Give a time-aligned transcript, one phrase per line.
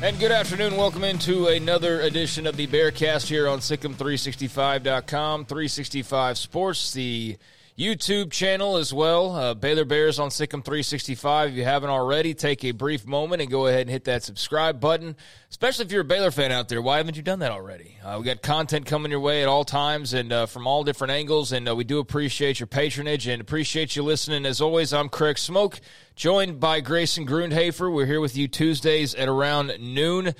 [0.00, 0.76] And good afternoon.
[0.76, 7.36] Welcome into another edition of the Bearcast here on SicEm365.com, 365 Sports, the
[7.78, 9.36] YouTube channel as well.
[9.36, 11.50] Uh, Baylor Bears on SicEm 365.
[11.50, 14.80] If you haven't already, take a brief moment and go ahead and hit that subscribe
[14.80, 15.14] button.
[15.48, 17.96] Especially if you're a Baylor fan out there, why haven't you done that already?
[18.02, 21.12] Uh, we got content coming your way at all times and uh, from all different
[21.12, 24.44] angles, and uh, we do appreciate your patronage and appreciate you listening.
[24.44, 25.78] As always, I'm Craig Smoak,
[26.16, 27.94] joined by Grayson Grundhafer.
[27.94, 30.34] We're here with you Tuesdays at around noon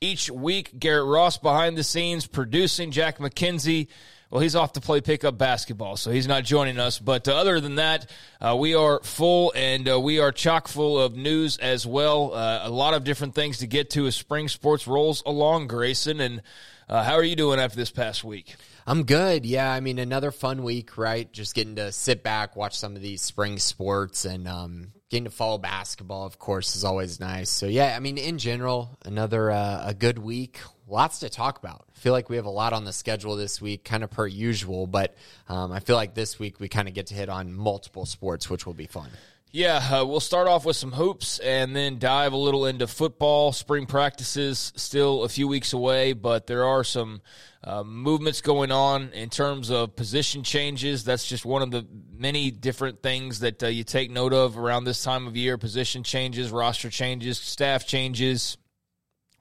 [0.00, 0.78] each week.
[0.78, 2.92] Garrett Ross behind the scenes producing.
[2.92, 3.88] Jack McKenzie
[4.30, 6.98] well, he's off to play pickup basketball, so he's not joining us.
[6.98, 8.10] But uh, other than that,
[8.40, 12.34] uh, we are full and uh, we are chock full of news as well.
[12.34, 16.20] Uh, a lot of different things to get to as spring sports rolls along, Grayson.
[16.20, 16.42] And
[16.88, 18.56] uh, how are you doing after this past week?
[18.86, 19.46] I'm good.
[19.46, 21.32] Yeah, I mean, another fun week, right?
[21.32, 25.30] Just getting to sit back, watch some of these spring sports, and um, getting to
[25.30, 27.50] follow basketball, of course, is always nice.
[27.50, 31.84] So, yeah, I mean, in general, another uh, a good week lots to talk about.
[31.94, 34.26] I feel like we have a lot on the schedule this week, kind of per
[34.26, 35.16] usual, but
[35.48, 38.48] um, I feel like this week we kind of get to hit on multiple sports,
[38.48, 39.10] which will be fun.
[39.52, 43.52] Yeah, uh, we'll start off with some hoops and then dive a little into football.
[43.52, 47.22] Spring practices still a few weeks away, but there are some
[47.64, 51.04] uh, movements going on in terms of position changes.
[51.04, 54.84] That's just one of the many different things that uh, you take note of around
[54.84, 58.58] this time of year position changes, roster changes, staff changes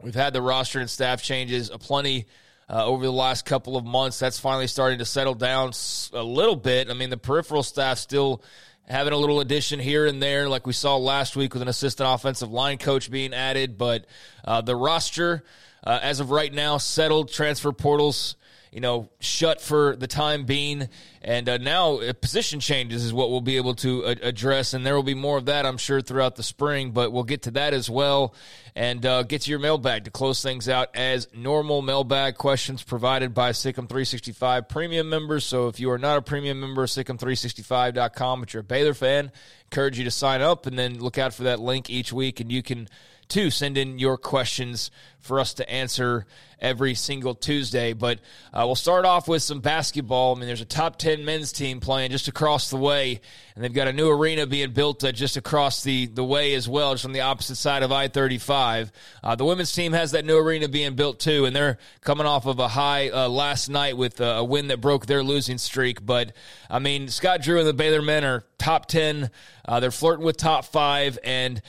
[0.01, 2.25] We've had the roster and staff changes aplenty
[2.69, 4.19] uh, over the last couple of months.
[4.19, 5.71] That's finally starting to settle down
[6.13, 6.89] a little bit.
[6.89, 8.43] I mean, the peripheral staff still
[8.87, 12.09] having a little addition here and there, like we saw last week with an assistant
[12.09, 13.77] offensive line coach being added.
[13.77, 14.05] But
[14.43, 15.43] uh, the roster,
[15.83, 17.31] uh, as of right now, settled.
[17.31, 18.35] Transfer portals
[18.75, 20.89] you know, shut for the time being.
[21.21, 24.73] And uh, now uh, position changes is what we'll be able to uh, address.
[24.73, 26.91] And there will be more of that, I'm sure, throughout the spring.
[26.91, 28.35] But we'll get to that as well
[28.75, 33.33] and uh, get to your mailbag to close things out as normal mailbag questions provided
[33.33, 35.45] by SicEm 365 premium members.
[35.45, 39.31] So if you are not a premium member, SicEm365.com, but you're a Baylor fan,
[39.71, 42.41] encourage you to sign up and then look out for that link each week.
[42.41, 42.89] And you can,
[43.29, 44.91] too, send in your questions
[45.25, 46.25] for us to answer
[46.59, 47.93] every single Tuesday.
[47.93, 48.19] But
[48.53, 50.35] uh, we'll start off with some basketball.
[50.35, 53.21] I mean, there's a top 10 men's team playing just across the way,
[53.55, 56.67] and they've got a new arena being built uh, just across the, the way as
[56.67, 58.91] well, just on the opposite side of I 35.
[59.23, 62.45] Uh, the women's team has that new arena being built too, and they're coming off
[62.45, 66.05] of a high uh, last night with uh, a win that broke their losing streak.
[66.05, 66.33] But,
[66.69, 69.29] I mean, Scott Drew and the Baylor men are top 10.
[69.67, 71.61] Uh, they're flirting with top five, and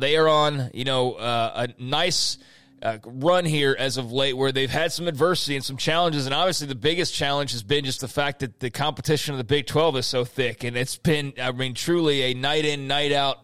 [0.00, 2.38] they are on, you know, a nice–
[2.84, 6.26] uh, run here as of late where they've had some adversity and some challenges.
[6.26, 9.44] And obviously, the biggest challenge has been just the fact that the competition of the
[9.44, 10.64] Big 12 is so thick.
[10.64, 13.38] And it's been, I mean, truly a night in, night out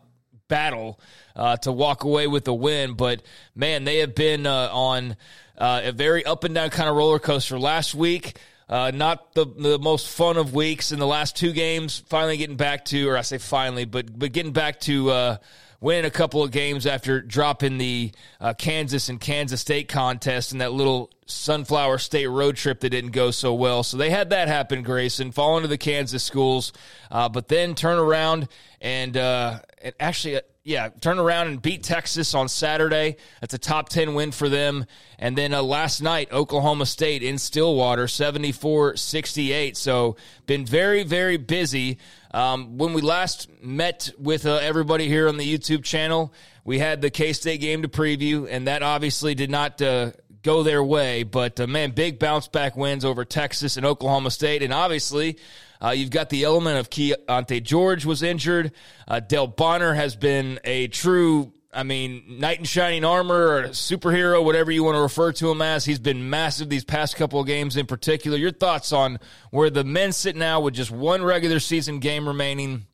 [0.46, 1.00] battle
[1.34, 2.92] uh, to walk away with a win.
[2.92, 3.22] But
[3.54, 5.16] man, they have been uh, on
[5.56, 7.58] uh, a very up and down kind of roller coaster.
[7.58, 12.02] Last week, uh, not the the most fun of weeks in the last two games.
[12.08, 15.36] Finally getting back to, or I say finally, but but getting back to uh,
[15.80, 20.60] winning a couple of games after dropping the uh, Kansas and Kansas State contest and
[20.60, 23.82] that little Sunflower State road trip that didn't go so well.
[23.82, 26.72] So they had that happen, Grayson, fall into the Kansas schools,
[27.10, 28.48] uh, but then turn around
[28.80, 33.16] and, uh, and actually yeah, turn around and beat Texas on Saturday.
[33.41, 34.84] That's a top 10 win for them.
[35.18, 39.77] And then uh, last night, Oklahoma State in Stillwater, 74 68.
[39.77, 40.16] So,
[40.47, 41.98] been very, very busy.
[42.33, 46.33] Um, when we last met with uh, everybody here on the YouTube channel,
[46.65, 49.80] we had the K State game to preview, and that obviously did not.
[49.80, 51.22] Uh, go their way.
[51.22, 55.36] But uh, man, big bounce back wins over Texas and Oklahoma State, and obviously
[55.82, 58.72] uh, you've got the element of Keyonte George was injured.
[59.09, 64.44] Uh, Dale Bonner has been a true, I mean, knight in shining armor or superhero,
[64.44, 65.84] whatever you want to refer to him as.
[65.84, 68.36] He's been massive these past couple of games in particular.
[68.36, 69.18] Your thoughts on
[69.50, 72.86] where the men sit now with just one regular season game remaining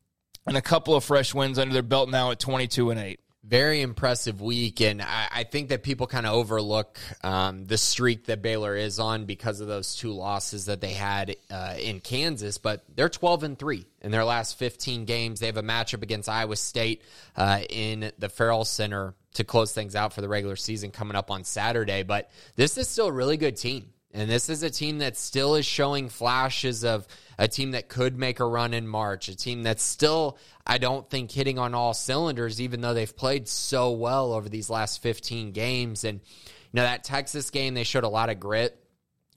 [0.45, 3.19] and a couple of fresh wins under their belt now at 22 and 8?
[3.49, 8.25] Very impressive week, and I, I think that people kind of overlook um, the streak
[8.25, 12.57] that Baylor is on because of those two losses that they had uh, in Kansas.
[12.57, 15.39] But they're twelve and three in their last fifteen games.
[15.39, 17.03] They have a matchup against Iowa State
[17.37, 21.31] uh, in the Ferrell Center to close things out for the regular season coming up
[21.31, 22.03] on Saturday.
[22.03, 23.93] But this is still a really good team.
[24.13, 28.17] And this is a team that still is showing flashes of a team that could
[28.17, 31.93] make a run in March, a team that's still, I don't think, hitting on all
[31.93, 36.03] cylinders, even though they've played so well over these last 15 games.
[36.03, 38.77] And, you know, that Texas game, they showed a lot of grit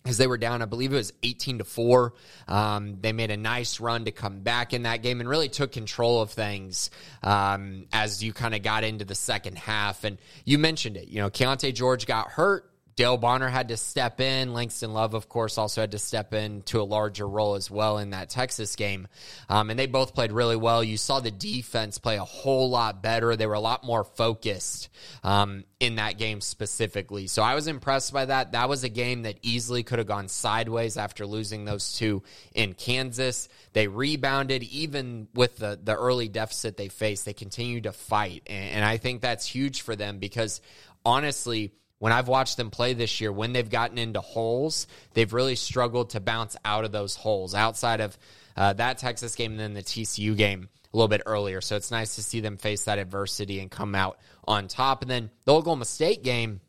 [0.02, 2.14] because they were down, I believe it was 18 to 4.
[2.48, 5.72] Um, they made a nice run to come back in that game and really took
[5.72, 6.90] control of things
[7.22, 10.04] um, as you kind of got into the second half.
[10.04, 12.69] And you mentioned it, you know, Keyonte George got hurt.
[13.00, 14.52] Dale Bonner had to step in.
[14.52, 17.96] Langston Love, of course, also had to step in to a larger role as well
[17.96, 19.08] in that Texas game.
[19.48, 20.84] Um, and they both played really well.
[20.84, 23.36] You saw the defense play a whole lot better.
[23.36, 24.90] They were a lot more focused
[25.24, 27.26] um, in that game specifically.
[27.26, 28.52] So I was impressed by that.
[28.52, 32.22] That was a game that easily could have gone sideways after losing those two
[32.54, 33.48] in Kansas.
[33.72, 37.24] They rebounded, even with the, the early deficit they faced.
[37.24, 38.42] They continued to fight.
[38.46, 40.60] and, and I think that's huge for them because
[41.02, 45.54] honestly, when I've watched them play this year, when they've gotten into holes, they've really
[45.54, 48.18] struggled to bounce out of those holes outside of
[48.56, 51.60] uh, that Texas game and then the TCU game a little bit earlier.
[51.60, 54.18] So it's nice to see them face that adversity and come out
[54.48, 55.02] on top.
[55.02, 56.60] And then the Oklahoma State game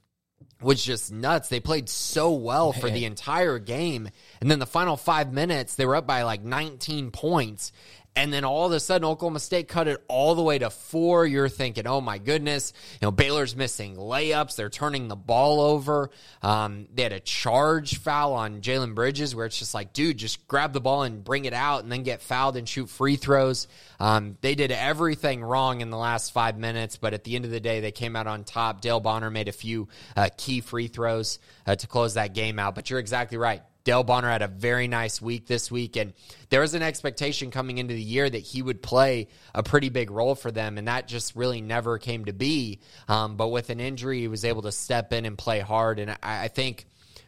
[0.62, 1.50] was just nuts.
[1.50, 4.10] They played so well for the entire game.
[4.42, 7.72] And then the final five minutes, they were up by like 19 points.
[8.14, 11.26] And then all of a sudden, Oklahoma State cut it all the way to four.
[11.26, 14.58] You're thinking, oh my goodness, you know, Baylor's missing layups.
[14.58, 16.10] They're turning the ball over.
[16.42, 20.46] Um, they had a charge foul on Jalen Bridges where it's just like, dude, just
[20.50, 23.70] grab the ball and bring it out and then get fouled and shoot free throws.
[23.98, 27.52] Um, they did everything wrong in the last five minutes, but at the end of
[27.52, 28.82] the day, they came out on top.
[28.82, 29.88] Dale Bonner made a few
[30.18, 32.76] uh, key free throws uh, to close that game out.
[32.76, 33.62] But you're exactly right.
[33.84, 36.14] Dale Bonner had a very nice week this week, and
[36.50, 40.12] there was an expectation coming into the year that he would play a pretty big
[40.12, 42.80] role for them, and that just really never came to be.
[43.08, 46.12] Um, but with an injury, he was able to step in and play hard, and
[46.12, 46.86] I, I think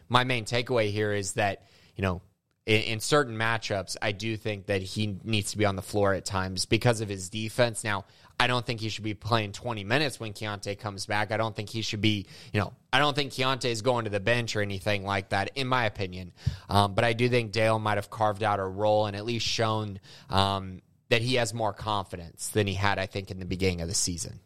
[0.08, 1.66] my main takeaway here is that
[1.96, 2.22] you know
[2.66, 6.14] in, in, certain matchups, I do think that he needs to be on the floor
[6.14, 7.84] at times because of his defense.
[7.84, 8.04] Now,
[8.38, 11.30] I don't think he should be playing 20 minutes when Keyonte comes back.
[11.30, 14.10] I don't think he should be, you know, I don't think Keyonte is going to
[14.10, 16.32] the bench or anything like that, in my opinion.
[16.68, 19.46] Um, but I do think Dale might have carved out a role and at least
[19.46, 20.00] shown
[20.30, 23.88] um, that he has more confidence than he had, I think, in the beginning of
[23.88, 24.40] the season.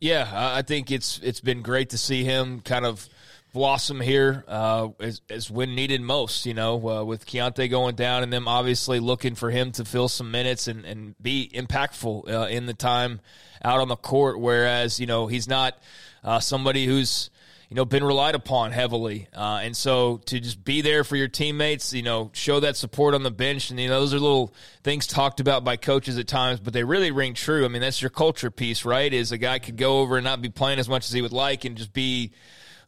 [0.00, 3.08] Yeah, I think it's it's been great to see him kind of
[3.52, 4.88] blossom here uh,
[5.28, 9.34] as, when needed most, you know, uh, with Keyonte going down and them obviously looking
[9.34, 13.20] for him to fill some minutes and, and be impactful uh, in the time
[13.62, 14.40] out on the court.
[14.40, 15.78] Whereas, you know, he's not
[16.24, 17.28] uh, somebody who's,
[17.68, 19.28] you know, been relied upon heavily.
[19.34, 23.14] Uh, and so to just be there for your teammates, you know, show that support
[23.14, 23.70] on the bench.
[23.70, 26.84] And, you know, those are little things talked about by coaches at times, but they
[26.84, 27.64] really ring true.
[27.64, 29.12] I mean, that's your culture piece, right?
[29.12, 31.32] Is a guy could go over and not be playing as much as he would
[31.32, 32.32] like and just be,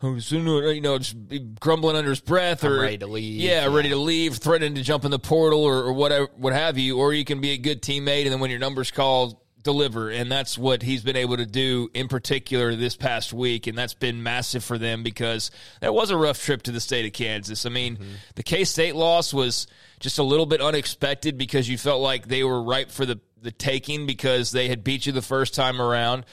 [0.05, 1.17] who's you know just
[1.61, 3.41] grumbling under his breath or I'm ready to leave.
[3.41, 6.53] Yeah, yeah, ready to leave, threatening to jump in the portal or, or whatever, what
[6.53, 6.99] have you.
[6.99, 10.11] Or you can be a good teammate, and then when your number's called, deliver.
[10.11, 13.67] And that's what he's been able to do in particular this past week.
[13.67, 15.51] And that's been massive for them because
[15.81, 17.67] that was a rough trip to the state of Kansas.
[17.67, 18.13] I mean, mm-hmm.
[18.37, 19.67] the K State loss was
[19.99, 23.51] just a little bit unexpected because you felt like they were ripe for the, the
[23.51, 26.25] taking because they had beat you the first time around.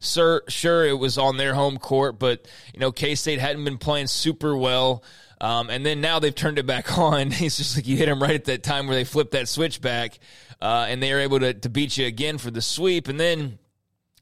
[0.00, 3.78] Sir, sure, it was on their home court, but you know K State hadn't been
[3.78, 5.04] playing super well.
[5.42, 7.32] Um, and then now they've turned it back on.
[7.32, 9.80] It's just like you hit them right at that time where they flipped that switch
[9.80, 10.18] back,
[10.60, 13.08] uh, and they were able to, to beat you again for the sweep.
[13.08, 13.58] And then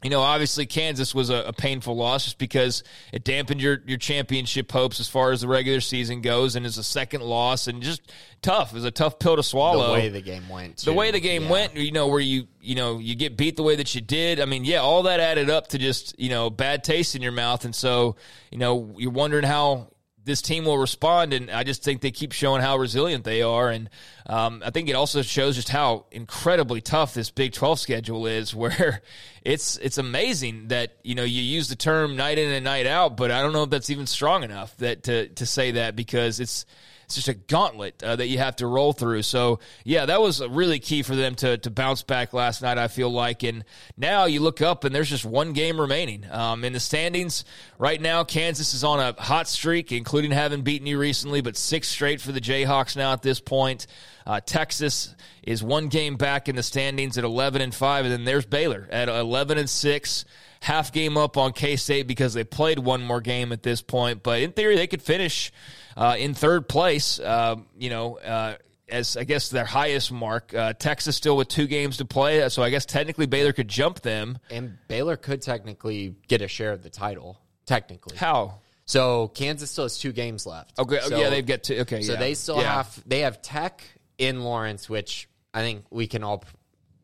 [0.02, 3.98] you know, obviously Kansas was a, a, painful loss just because it dampened your, your
[3.98, 7.82] championship hopes as far as the regular season goes, and it's a second loss and
[7.82, 8.70] just tough.
[8.70, 9.88] It was a tough pill to swallow.
[9.88, 10.90] The way the game went, too.
[10.90, 11.50] the way the game yeah.
[11.50, 14.38] went, you know, where you you know you get beat the way that you did.
[14.38, 17.32] I mean, yeah, all that added up to just you know bad taste in your
[17.32, 18.14] mouth, and so
[18.52, 19.88] you know you're wondering how
[20.28, 21.32] this team will respond.
[21.32, 23.68] And I just think they keep showing how resilient they are.
[23.70, 23.90] And
[24.26, 28.54] um, I think it also shows just how incredibly tough this Big 12 schedule is,
[28.54, 29.02] where
[29.42, 33.16] it's it's amazing that you know you use the term night in and night out,
[33.16, 36.38] but I don't know if that's even strong enough that to to say that because
[36.38, 36.64] it's
[37.08, 39.22] it's just a gauntlet uh, that you have to roll through.
[39.22, 42.76] So yeah, that was really key for them to to bounce back last night.
[42.76, 43.64] I feel like, and
[43.96, 47.46] now you look up and there's just one game remaining um, in the standings
[47.78, 48.24] right now.
[48.24, 52.32] Kansas is on a hot streak, including having beaten you recently, but six straight for
[52.32, 53.86] the Jayhawks now at this point.
[54.26, 58.24] Uh, Texas is one game back in the standings at 11 and 5 and then
[58.24, 60.24] there's Baylor at 11 and 6
[60.60, 64.40] half game up on K-State because they played one more game at this point but
[64.40, 65.52] in theory they could finish
[65.98, 68.54] uh, in third place, uh, you know, uh,
[68.88, 70.54] as I guess their highest mark.
[70.54, 74.00] Uh, Texas still with two games to play, so I guess technically Baylor could jump
[74.00, 74.38] them.
[74.50, 77.40] And Baylor could technically get a share of the title.
[77.66, 78.60] Technically, how?
[78.86, 80.78] So Kansas still has two games left.
[80.78, 81.78] Okay, so, yeah, they've got two.
[81.80, 82.18] Okay, So yeah.
[82.18, 82.74] they still Yeah.
[82.74, 83.82] have they have Tech
[84.16, 86.44] in Lawrence, which I think we can all.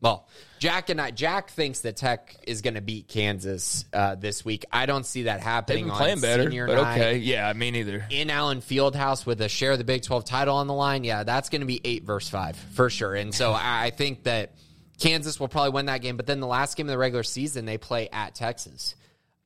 [0.05, 0.27] Well,
[0.59, 4.63] Jack and I, Jack thinks that Tech is going to beat Kansas uh, this week.
[4.71, 5.85] I don't see that They've happening.
[5.85, 8.05] been on playing better, senior but okay, yeah, me neither.
[8.11, 11.23] in Allen Fieldhouse with a share of the Big 12 title on the line, yeah,
[11.23, 13.15] that's going to be 8 versus 5 for sure.
[13.15, 14.53] And so I I think that
[14.99, 16.17] Kansas will probably win that game.
[16.17, 18.95] But then the last game of the regular season, they play at Texas.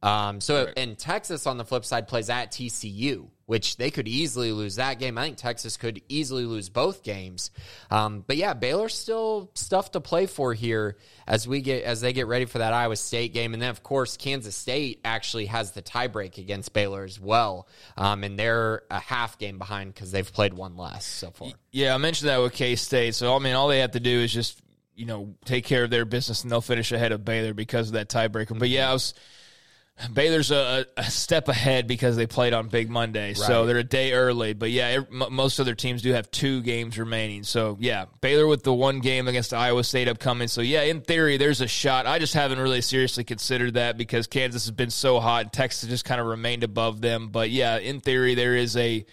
[0.01, 4.51] Um, so, and Texas on the flip side plays at TCU, which they could easily
[4.51, 5.17] lose that game.
[5.17, 7.49] I think Texas could easily lose both games.
[7.89, 12.13] Um, but yeah, Baylor's still stuff to play for here as we get as they
[12.13, 15.71] get ready for that Iowa State game, and then of course Kansas State actually has
[15.71, 20.31] the tiebreak against Baylor as well, um, and they're a half game behind because they've
[20.31, 21.47] played one less so far.
[21.71, 23.15] Yeah, I mentioned that with K State.
[23.15, 24.61] So I mean, all they have to do is just
[24.93, 27.93] you know take care of their business, and they'll finish ahead of Baylor because of
[27.93, 28.59] that tiebreaker.
[28.59, 29.15] But yeah, I was.
[30.13, 34.13] Baylor's a, a step ahead because they played on Big Monday, so they're a day
[34.13, 34.53] early.
[34.53, 37.43] But yeah, ev- m- most other teams do have two games remaining.
[37.43, 40.47] So yeah, Baylor with the one game against Iowa State upcoming.
[40.47, 42.05] So yeah, in theory, there's a shot.
[42.07, 45.89] I just haven't really seriously considered that because Kansas has been so hot and Texas
[45.89, 47.27] just kind of remained above them.
[47.29, 49.05] But yeah, in theory, there is a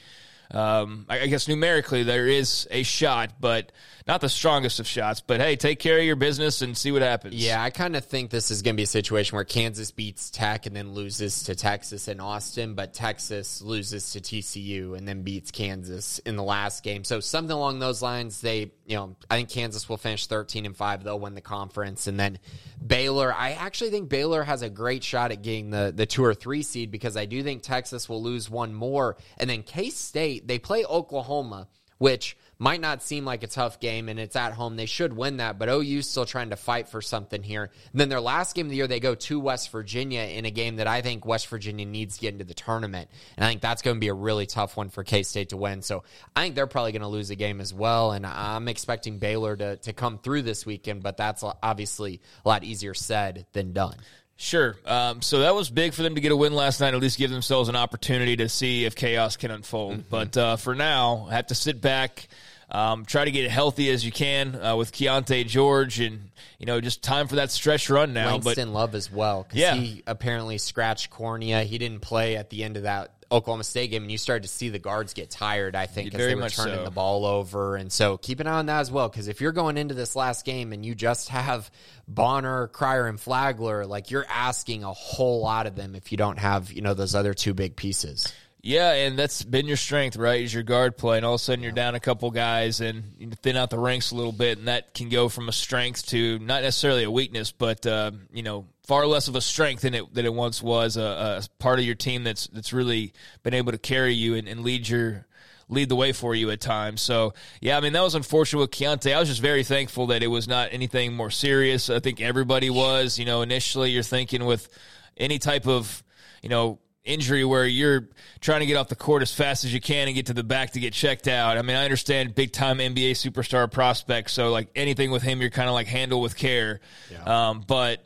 [0.50, 3.72] um, I guess numerically there is a shot, but
[4.06, 5.20] not the strongest of shots.
[5.20, 7.34] But hey, take care of your business and see what happens.
[7.34, 10.30] Yeah, I kind of think this is going to be a situation where Kansas beats
[10.30, 15.22] Tech and then loses to Texas and Austin, but Texas loses to TCU and then
[15.22, 17.02] beats Kansas in the last game.
[17.02, 18.40] So something along those lines.
[18.40, 21.02] They, you know, I think Kansas will finish thirteen and five.
[21.02, 22.38] They'll win the conference, and then
[22.84, 23.34] Baylor.
[23.34, 26.62] I actually think Baylor has a great shot at getting the the two or three
[26.62, 30.60] seed because I do think Texas will lose one more, and then K State they
[30.60, 31.66] play Oklahoma
[31.98, 34.76] which might not seem like a tough game and it's at home.
[34.76, 37.70] They should win that, but OU's still trying to fight for something here.
[37.92, 40.50] And then their last game of the year, they go to West Virginia in a
[40.50, 43.10] game that I think West Virginia needs to get into the tournament.
[43.36, 45.56] And I think that's going to be a really tough one for K State to
[45.56, 45.82] win.
[45.82, 48.12] So I think they're probably going to lose a game as well.
[48.12, 52.64] And I'm expecting Baylor to, to come through this weekend, but that's obviously a lot
[52.64, 53.96] easier said than done.
[54.38, 54.76] Sure.
[54.84, 57.16] Um, so that was big for them to get a win last night, at least
[57.16, 60.10] give themselves an opportunity to see if chaos can unfold.
[60.10, 62.28] But uh, for now, I have to sit back,
[62.70, 66.80] um, try to get healthy as you can uh, with Keyonte George, and you know
[66.80, 68.30] just time for that stretch run now.
[68.30, 69.74] Langston Love as well Yeah.
[69.74, 71.62] he apparently scratched cornea.
[71.62, 74.48] He didn't play at the end of that Oklahoma State game, and you started to
[74.48, 75.74] see the guards get tired.
[75.74, 76.84] I think as Very they were turning so.
[76.84, 79.08] the ball over, and so keep an eye on that as well.
[79.08, 81.70] Because if you're going into this last game and you just have
[82.08, 86.38] Bonner, Cryer, and Flagler, like you're asking a whole lot of them if you don't
[86.38, 88.32] have you know those other two big pieces.
[88.66, 90.42] Yeah, and that's been your strength, right?
[90.42, 93.04] Is your guard play, and all of a sudden you're down a couple guys and
[93.16, 96.06] you thin out the ranks a little bit, and that can go from a strength
[96.08, 99.94] to not necessarily a weakness, but uh, you know far less of a strength than
[99.94, 100.96] it than it once was.
[100.96, 103.12] A, a part of your team that's that's really
[103.44, 105.26] been able to carry you and, and lead your
[105.68, 107.00] lead the way for you at times.
[107.02, 109.14] So yeah, I mean that was unfortunate with Keyonte.
[109.14, 111.88] I was just very thankful that it was not anything more serious.
[111.88, 113.16] I think everybody was.
[113.16, 114.68] You know, initially you're thinking with
[115.16, 116.02] any type of
[116.42, 118.08] you know injury where you're
[118.40, 120.44] trying to get off the court as fast as you can and get to the
[120.44, 121.56] back to get checked out.
[121.56, 125.50] I mean, I understand big time NBA superstar prospect, so like anything with him, you're
[125.50, 126.80] kind of like handle with care.
[127.24, 128.04] Um, but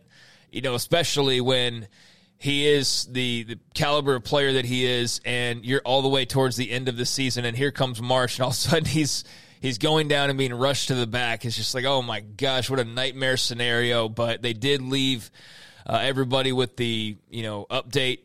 [0.50, 1.88] you know, especially when
[2.38, 6.24] he is the, the caliber of player that he is, and you're all the way
[6.24, 8.84] towards the end of the season, and here comes March, and all of a sudden
[8.86, 9.24] he's
[9.60, 11.44] he's going down and being rushed to the back.
[11.44, 14.08] It's just like, oh my gosh, what a nightmare scenario.
[14.08, 15.30] But they did leave
[15.86, 18.20] uh, everybody with the you know update.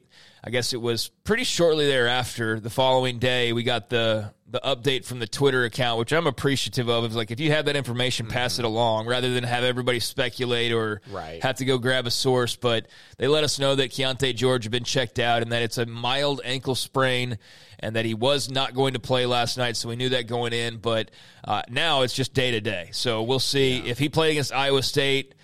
[0.48, 2.60] I guess it was pretty shortly thereafter.
[2.60, 6.88] The following day, we got the the update from the Twitter account, which I'm appreciative
[6.88, 7.04] of.
[7.04, 10.72] It's like if you have that information, pass it along rather than have everybody speculate
[10.72, 11.42] or Right.
[11.42, 12.56] have to go grab a source.
[12.56, 12.86] But
[13.18, 15.86] they let us know that Keyonte George had been checked out and that it's a
[15.88, 17.40] mild ankle sprain
[17.80, 19.76] and that he was not going to play last night.
[19.78, 20.78] So we knew that going in.
[20.78, 21.10] But
[21.44, 22.90] uh, now it's just day to day.
[22.94, 25.35] So we'll see if he played against Iowa State.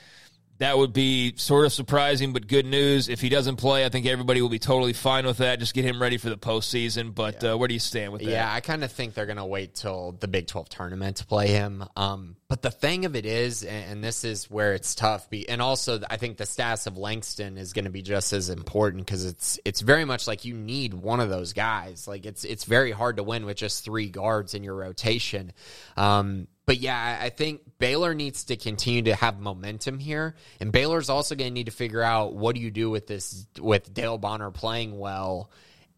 [0.61, 3.09] That would be sort of surprising, but good news.
[3.09, 5.57] If he doesn't play, I think everybody will be totally fine with that.
[5.57, 7.15] Just get him ready for the postseason.
[7.15, 8.29] But uh, where do you stand with that?
[8.29, 11.25] Yeah, I kind of think they're going to wait till the Big 12 tournament to
[11.25, 11.83] play him.
[11.95, 15.63] Um, but the thing of it is, and, this is where it's tough, be, and
[15.63, 19.25] also I think the status of Langston is going to be just as important because
[19.25, 22.07] it's it's very much like you need one of those guys.
[22.07, 25.53] Like it's it's very hard to win with just three guards in your rotation.
[25.97, 31.09] Um, but yeah, I think Baylor needs to continue to have momentum here, and Baylor's
[31.09, 34.17] also going to need to figure out what do you do with this with Dale
[34.17, 35.51] Bonner playing well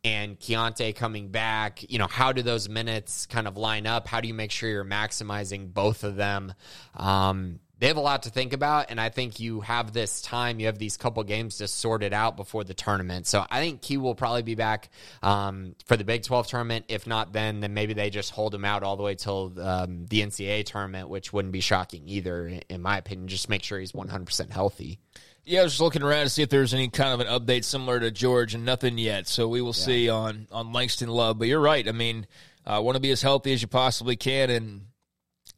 [0.03, 4.08] and Keyonte coming back, you know, how do those minutes kind of line up?
[4.08, 6.53] How do you make sure you're maximizing both of them?
[6.96, 10.61] Um, they have a lot to think about, and I think you have this time,
[10.61, 13.27] you have these couple games to sort it out before the tournament.
[13.27, 14.89] So I think Key will probably be back
[15.21, 16.85] um, for the Big 12 tournament.
[16.87, 20.05] If not, then then maybe they just hold him out all the way till um,
[20.05, 23.27] the NCAA tournament, which wouldn't be shocking either, in my opinion.
[23.27, 24.99] Just make sure he's 100% healthy.
[25.43, 27.65] Yeah, I was just looking around to see if there's any kind of an update
[27.65, 29.27] similar to George, and nothing yet.
[29.27, 29.85] So we will yeah.
[29.85, 31.37] see on on Langston Love.
[31.37, 31.85] But you're right.
[31.85, 32.27] I mean,
[32.65, 34.85] uh, want to be as healthy as you possibly can, and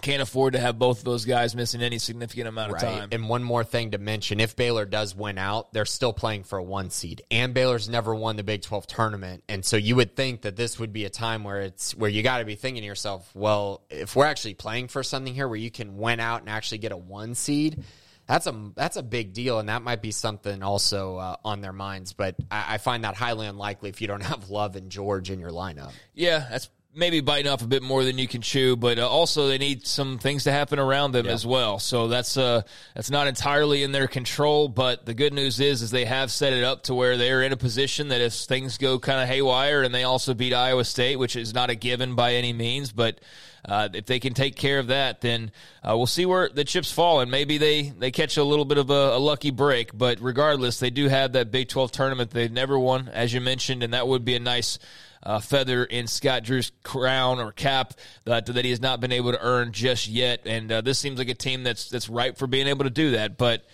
[0.01, 2.99] can't afford to have both of those guys missing any significant amount of right.
[2.99, 3.09] time.
[3.11, 6.59] And one more thing to mention if Baylor does win out, they're still playing for
[6.59, 7.23] a one seed.
[7.31, 9.43] And Baylor's never won the Big 12 tournament.
[9.49, 12.23] And so you would think that this would be a time where it's where you
[12.23, 15.57] got to be thinking to yourself, well, if we're actually playing for something here where
[15.57, 17.83] you can win out and actually get a one seed,
[18.27, 21.73] that's a that's a big deal, and that might be something also uh, on their
[21.73, 22.13] minds.
[22.13, 25.39] But I, I, find that highly unlikely if you don't have Love and George in
[25.39, 25.91] your lineup.
[26.13, 29.47] Yeah, that's maybe biting off a bit more than you can chew, but uh, also
[29.47, 31.33] they need some things to happen around them yeah.
[31.33, 31.77] as well.
[31.79, 32.61] So that's uh
[32.95, 34.67] that's not entirely in their control.
[34.67, 37.51] But the good news is is they have set it up to where they're in
[37.51, 41.17] a position that if things go kind of haywire, and they also beat Iowa State,
[41.17, 43.19] which is not a given by any means, but.
[43.67, 46.91] Uh, if they can take care of that, then uh, we'll see where the chips
[46.91, 49.89] fall, and maybe they, they catch a little bit of a, a, lucky break.
[49.91, 53.81] But regardless, they do have that Big 12 tournament they've never won, as you mentioned,
[53.81, 54.77] and that would be a nice
[55.25, 57.93] uh, feather in Scott Drew's crown or cap
[58.25, 60.41] that, that he has not been able to earn just yet.
[60.45, 63.11] And uh, this seems like a team that's that's ripe for being able to do
[63.11, 63.37] that.
[63.37, 63.65] But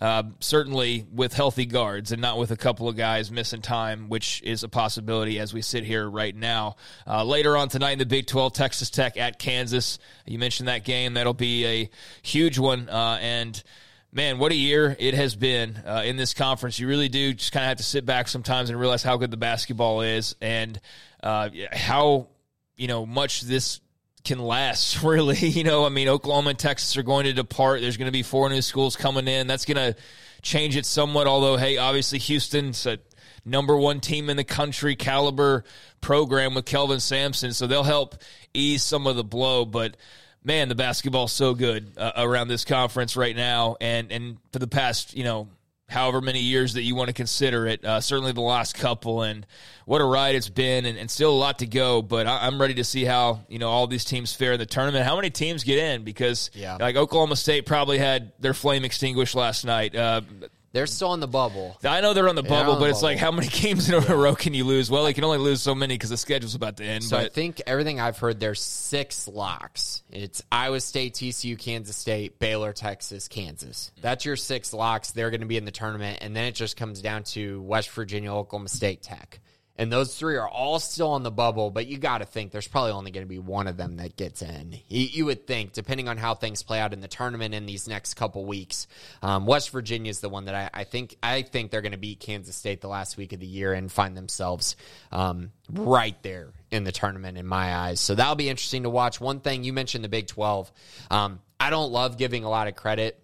[0.00, 4.40] uh, certainly with healthy guards and not with a couple of guys missing time, which
[4.44, 6.76] is a possibility as we sit here right now.
[7.06, 9.98] Uh, later on tonight in the Big 12, Texas Tech at Kansas.
[10.24, 11.14] You mentioned that game.
[11.14, 11.90] That'll be a
[12.22, 12.88] huge one.
[12.88, 13.60] Uh, and
[14.12, 16.78] man, what a year it has been uh, in this conference.
[16.78, 19.30] You really do just kind of have to sit back sometimes and realize how good
[19.30, 20.80] the basketball is and
[21.22, 22.28] uh, how
[22.76, 23.80] you know much this
[24.24, 25.02] can last.
[25.08, 27.80] Really, you know, I mean, Oklahoma and Texas are going to depart.
[27.80, 29.46] There's going to be four new schools coming in.
[29.46, 29.98] That's going to
[30.42, 31.26] change it somewhat.
[31.26, 32.98] Although, hey, obviously Houston's a
[33.44, 35.64] number one team in the country caliber
[36.00, 38.16] program with Kelvin Sampson, so they'll help
[38.52, 39.96] ease some of the blow, but
[40.44, 44.68] man, the basketball's so good uh, around this conference right now, and and for the
[44.68, 45.48] past you know
[45.88, 49.46] however many years that you want to consider it, uh, certainly the last couple, and
[49.86, 52.02] what a ride it's been, and, and still a lot to go.
[52.02, 54.66] But I, am ready to see how you know all these teams fare in the
[54.66, 55.04] tournament.
[55.04, 56.04] How many teams get in?
[56.04, 56.76] Because yeah.
[56.78, 59.94] like Oklahoma State probably had their flame extinguished last night.
[59.94, 60.22] Uh,
[60.72, 61.78] they're still on the bubble.
[61.82, 63.88] I know they're on the they're bubble, on the but it's like how many games
[63.88, 64.90] in a row can you lose?
[64.90, 67.04] Well, they can only lose so many because the schedule's about to end.
[67.04, 67.26] So but.
[67.26, 70.02] I think everything I've heard, there's six locks.
[70.10, 73.92] It's Iowa State, TCU, Kansas State, Baylor, Texas, Kansas.
[74.00, 75.12] That's your six locks.
[75.12, 77.90] They're going to be in the tournament, and then it just comes down to West
[77.90, 79.40] Virginia, Oklahoma State, Tech.
[79.78, 82.66] And those three are all still on the bubble, but you got to think there's
[82.66, 84.72] probably only going to be one of them that gets in.
[84.88, 87.86] You, you, would think, depending on how things play out in the tournament in these
[87.86, 88.88] next couple weeks.
[89.22, 91.98] Um, West Virginia is the one that I, I, think I think they're going to
[91.98, 94.74] beat Kansas State the last week of the year and find themselves
[95.12, 98.00] um, right there in the tournament in my eyes.
[98.00, 99.20] So that'll be interesting to watch.
[99.20, 100.72] One thing you mentioned the Big Twelve.
[101.08, 103.22] Um, I don't love giving a lot of credit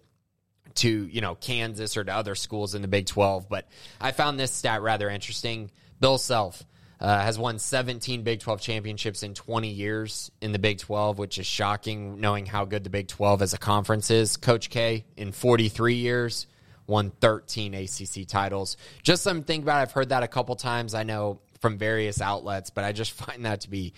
[0.75, 3.67] to you know Kansas or to other schools in the Big Twelve, but
[3.99, 5.71] I found this stat rather interesting.
[5.99, 6.63] Bill Self
[6.99, 11.37] uh, has won 17 Big 12 championships in 20 years in the Big 12, which
[11.37, 14.37] is shocking knowing how good the Big 12 as a conference is.
[14.37, 16.47] Coach K, in 43 years,
[16.87, 18.77] won 13 ACC titles.
[19.03, 19.81] Just something to think about.
[19.81, 20.93] I've heard that a couple times.
[20.93, 23.93] I know from various outlets, but I just find that to be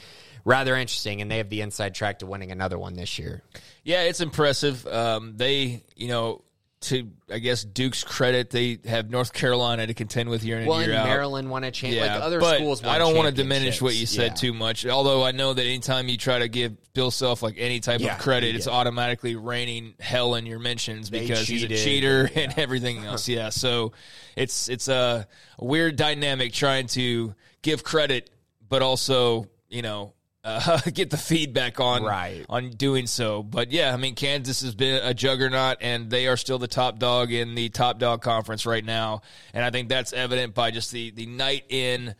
[0.46, 1.22] rather interesting.
[1.22, 3.44] And they have the inside track to winning another one this year.
[3.84, 4.86] Yeah, it's impressive.
[4.88, 6.42] Um, they, you know,
[6.80, 10.78] to I guess Duke's credit, they have North Carolina to contend with year in well,
[10.78, 11.08] and year and out.
[11.08, 11.96] Maryland won a champ.
[11.96, 12.84] Yeah, like other schools.
[12.84, 14.36] I don't want to diminish what you said yeah.
[14.36, 14.86] too much.
[14.86, 18.16] Although I know that anytime you try to give Bill Self like any type yeah,
[18.16, 21.72] of credit, it's automatically raining hell in your mentions they because cheated.
[21.72, 23.28] he's a cheater and everything else.
[23.28, 23.94] yeah, so
[24.36, 25.28] it's it's a
[25.60, 28.30] weird dynamic trying to give credit,
[28.68, 30.14] but also you know
[30.48, 32.46] uh, get the feedback on right.
[32.50, 33.44] on doing so.
[33.44, 37.00] But yeah, I mean, Kansas has been a juggernaut, and they are still the top
[37.00, 39.22] dog in the top dog conference right now.
[39.54, 42.16] And I think that's evident by just the the night in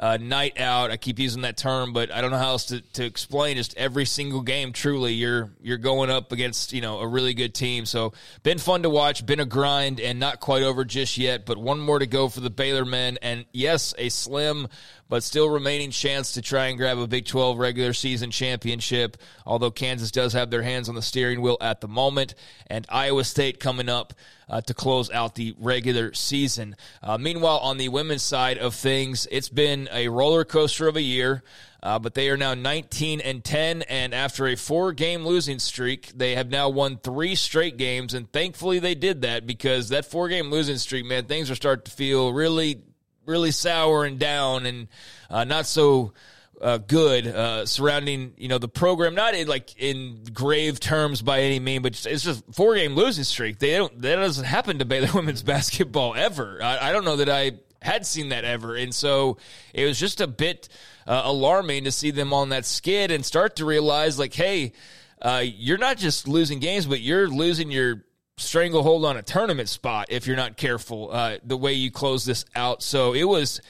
[0.00, 0.90] uh, night out.
[0.90, 3.56] I keep using that term, but I don't know how else to, to explain.
[3.56, 7.54] Just every single game, truly, you're you're going up against you know a really good
[7.54, 7.84] team.
[7.84, 11.44] So been fun to watch, been a grind, and not quite over just yet.
[11.46, 14.68] But one more to go for the Baylor men, and yes, a slim
[15.08, 19.16] but still remaining chance to try and grab a Big 12 regular season championship.
[19.46, 22.34] Although Kansas does have their hands on the steering wheel at the moment,
[22.66, 24.12] and Iowa State coming up
[24.48, 26.76] uh, to close out the regular season.
[27.02, 31.02] Uh, meanwhile, on the women's side of things, it's been a roller coaster of a
[31.02, 31.42] year.
[31.80, 36.34] Uh, but they are now 19 and 10, and after a four-game losing streak, they
[36.34, 38.14] have now won three straight games.
[38.14, 41.90] And thankfully, they did that because that four-game losing streak, man, things are starting to
[41.92, 42.82] feel really,
[43.28, 44.88] really sour and down, and
[45.30, 46.12] uh, not so
[46.60, 49.14] uh, good uh, surrounding you know the program.
[49.14, 53.24] Not in like in grave terms by any mean, but it's just four game losing
[53.24, 53.58] streak.
[53.58, 56.58] They don't that doesn't happen to Baylor women's basketball ever.
[56.62, 59.36] I, I don't know that I had seen that ever, and so
[59.72, 60.68] it was just a bit
[61.06, 64.72] uh, alarming to see them on that skid and start to realize like, hey.
[65.20, 68.04] Uh, you're not just losing games, but you're losing your
[68.38, 71.10] stranglehold on a tournament spot if you're not careful.
[71.12, 73.60] Uh, the way you close this out, so it was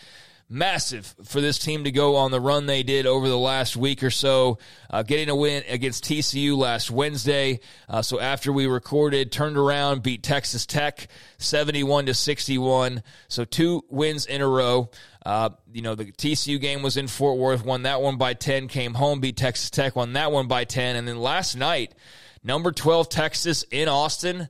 [0.50, 4.02] massive for this team to go on the run they did over the last week
[4.02, 4.58] or so,
[4.90, 7.60] uh, getting a win against TCU last Wednesday.
[7.88, 13.02] Uh, so after we recorded, turned around, beat Texas Tech 71 to 61.
[13.28, 14.90] So two wins in a row.
[15.26, 18.68] Uh, you know, the TCU game was in Fort Worth, won that one by 10,
[18.68, 20.96] came home, beat Texas Tech, won that one by 10.
[20.96, 21.94] And then last night,
[22.42, 24.48] number 12 Texas in Austin.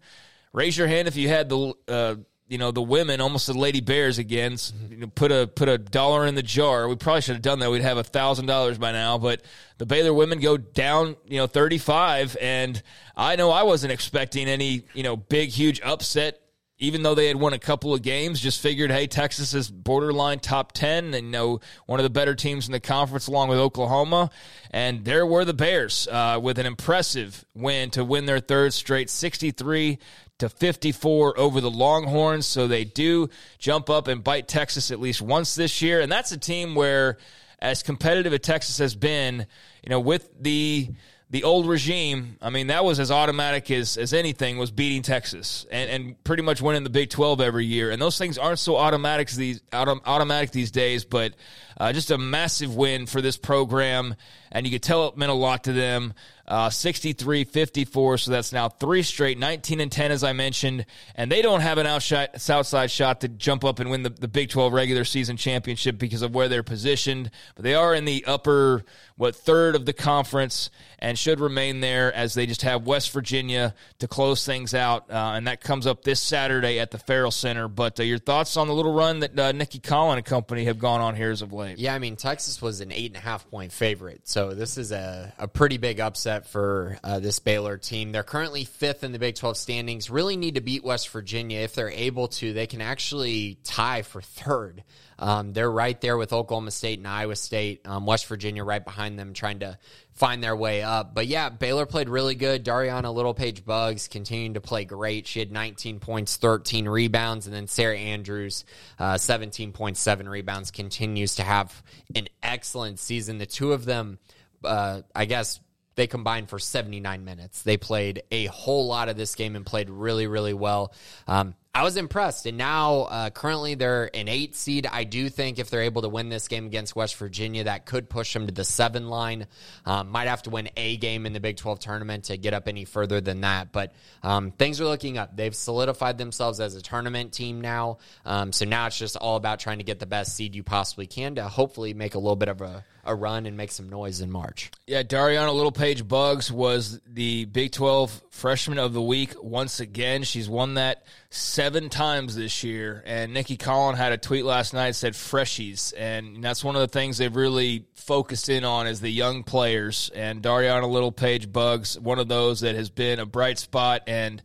[0.52, 2.14] Raise your hand if you had the uh,
[2.48, 4.56] you know the women almost the lady bears again.
[4.88, 6.88] You know, put a put a dollar in the jar.
[6.88, 7.70] We probably should have done that.
[7.70, 9.42] We'd have a thousand dollars by now but
[9.78, 12.82] the baylor women go down you know 35 and
[13.16, 16.40] i know i wasn't expecting any you know big huge upset
[16.78, 20.38] even though they had won a couple of games just figured hey texas is borderline
[20.38, 23.58] top 10 and you know one of the better teams in the conference along with
[23.58, 24.30] oklahoma
[24.70, 29.10] and there were the bears uh, with an impressive win to win their third straight
[29.10, 29.98] 63
[30.38, 32.46] to 54 over the Longhorns.
[32.46, 36.00] So they do jump up and bite Texas at least once this year.
[36.00, 37.18] And that's a team where,
[37.58, 39.46] as competitive as Texas has been,
[39.82, 40.90] you know, with the
[41.30, 45.66] the old regime, I mean, that was as automatic as, as anything was beating Texas
[45.70, 47.90] and, and pretty much winning the Big 12 every year.
[47.90, 51.34] And those things aren't so automatic these autom- automatic these days, but
[51.76, 54.14] uh, just a massive win for this program.
[54.50, 56.14] And you could tell it meant a lot to them.
[56.48, 58.16] Uh, 63 54.
[58.16, 60.86] So that's now three straight, 19 and 10, as I mentioned.
[61.14, 64.48] And they don't have an outside, shot to jump up and win the, the Big
[64.48, 67.30] 12 regular season championship because of where they're positioned.
[67.54, 68.82] But they are in the upper,
[69.16, 73.74] what, third of the conference and should remain there as they just have West Virginia
[73.98, 75.10] to close things out.
[75.10, 77.68] Uh, and that comes up this Saturday at the Ferrell Center.
[77.68, 80.78] But uh, your thoughts on the little run that uh, Nicki Collen and company have
[80.78, 81.78] gone on here as of late?
[81.78, 84.22] Yeah, I mean, Texas was an eight and a half point favorite.
[84.24, 88.12] So this is a, a pretty big upset for uh, this Baylor team.
[88.12, 90.10] They're currently fifth in the Big 12 standings.
[90.10, 91.60] Really need to beat West Virginia.
[91.60, 94.84] If they're able to, they can actually tie for third.
[95.18, 97.86] Um, they're right there with Oklahoma State and Iowa State.
[97.86, 99.78] Um, West Virginia right behind them, trying to
[100.14, 101.14] find their way up.
[101.14, 102.64] But yeah, Baylor played really good.
[102.64, 105.26] Darianna Littlepage-Buggs continuing to play great.
[105.26, 108.64] She had 19 points, 13 rebounds, and then Sarah Andrews,
[108.98, 111.82] uh, 17.7 rebounds, continues to have
[112.14, 113.38] an excellent season.
[113.38, 114.18] The two of them,
[114.62, 115.60] uh, I guess,
[115.98, 117.62] they combined for 79 minutes.
[117.62, 120.94] They played a whole lot of this game and played really, really well.
[121.26, 122.46] Um, I was impressed.
[122.46, 124.86] And now, uh, currently, they're an eight seed.
[124.86, 128.08] I do think if they're able to win this game against West Virginia, that could
[128.08, 129.46] push them to the seven line.
[129.84, 132.68] Um, might have to win a game in the Big 12 tournament to get up
[132.68, 133.72] any further than that.
[133.72, 135.36] But um, things are looking up.
[135.36, 137.98] They've solidified themselves as a tournament team now.
[138.24, 141.08] Um, so now it's just all about trying to get the best seed you possibly
[141.08, 144.20] can to hopefully make a little bit of a a run and make some noise
[144.20, 144.70] in March.
[144.86, 150.22] Yeah, Darianna Littlepage-Buggs was the Big 12 Freshman of the Week once again.
[150.22, 153.02] She's won that seven times this year.
[153.06, 155.92] And Nicki Collen had a tweet last night said freshies.
[155.96, 160.10] And that's one of the things they've really focused in on is the young players.
[160.14, 164.42] And Darianna Littlepage-Buggs, one of those that has been a bright spot and,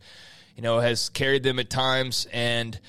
[0.56, 2.26] you know, has carried them at times.
[2.32, 2.80] And,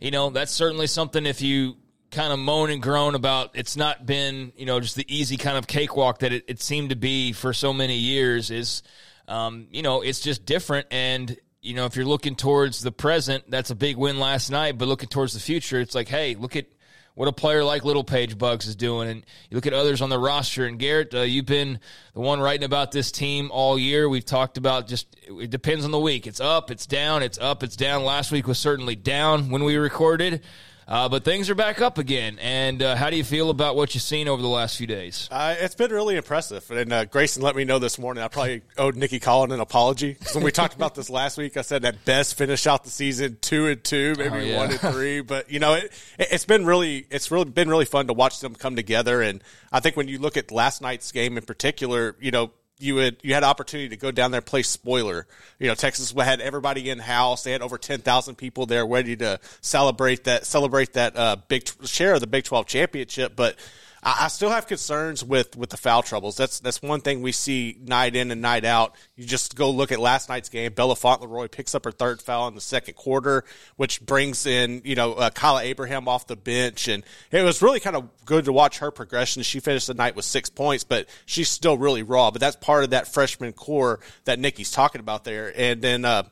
[0.00, 1.76] you know, that's certainly something if you
[2.12, 5.56] kind of moan and groan about it's not been you know just the easy kind
[5.56, 8.82] of cakewalk that it, it seemed to be for so many years is
[9.26, 10.86] um, you know it's just different.
[10.90, 14.78] And you know if you're looking towards the present that's a big win last night.
[14.78, 16.66] But looking towards the future it's like hey look at
[17.14, 19.10] what a player like Littlepage-Buggs is doing.
[19.10, 20.64] And you look at others on the roster.
[20.64, 21.78] And Garrett uh, you've been
[22.14, 24.08] the one writing about this team all year.
[24.08, 26.26] We've talked about just it depends on the week.
[26.26, 28.04] It's up it's down it's up it's down.
[28.04, 30.42] Last week was certainly down when we recorded
[30.88, 32.38] uh, but things are back up again.
[32.40, 35.28] And uh, how do you feel about what you've seen over the last few days?
[35.30, 36.70] Uh, it's been really impressive.
[36.70, 38.22] And uh, Grayson let me know this morning.
[38.22, 41.56] I probably owed Nicki Collen an apology because when we talked about this last week,
[41.56, 44.56] I said at best finish out the season two and two, maybe oh, yeah.
[44.56, 45.20] one and three.
[45.20, 48.54] But you know, it, it's been really it's really been really fun to watch them
[48.54, 49.22] come together.
[49.22, 52.50] And I think when you look at last night's game in particular, you know
[52.82, 55.26] you would you had opportunity to go down there play spoiler.
[55.58, 57.44] You know, Texas had everybody in house.
[57.44, 61.68] They had over ten thousand people there ready to celebrate that celebrate that uh, big
[61.84, 63.36] share of the Big Twelve championship.
[63.36, 63.56] But
[64.02, 66.36] I, I still have concerns with with the foul troubles.
[66.36, 68.94] That's that's one thing we see night in and night out.
[69.16, 70.72] You just go look at last night's game.
[70.72, 73.44] Bella Fauntleroy picks up her third foul in the second quarter,
[73.76, 77.80] which brings in you know uh, Kyla Abraham off the bench, and it was really
[77.80, 79.42] kind of good to watch her progression.
[79.42, 82.30] She finished the night with six points, but she's still really raw.
[82.30, 86.04] But that's part of that freshman core that Nicki's talking about there, and then.
[86.04, 86.24] Uh,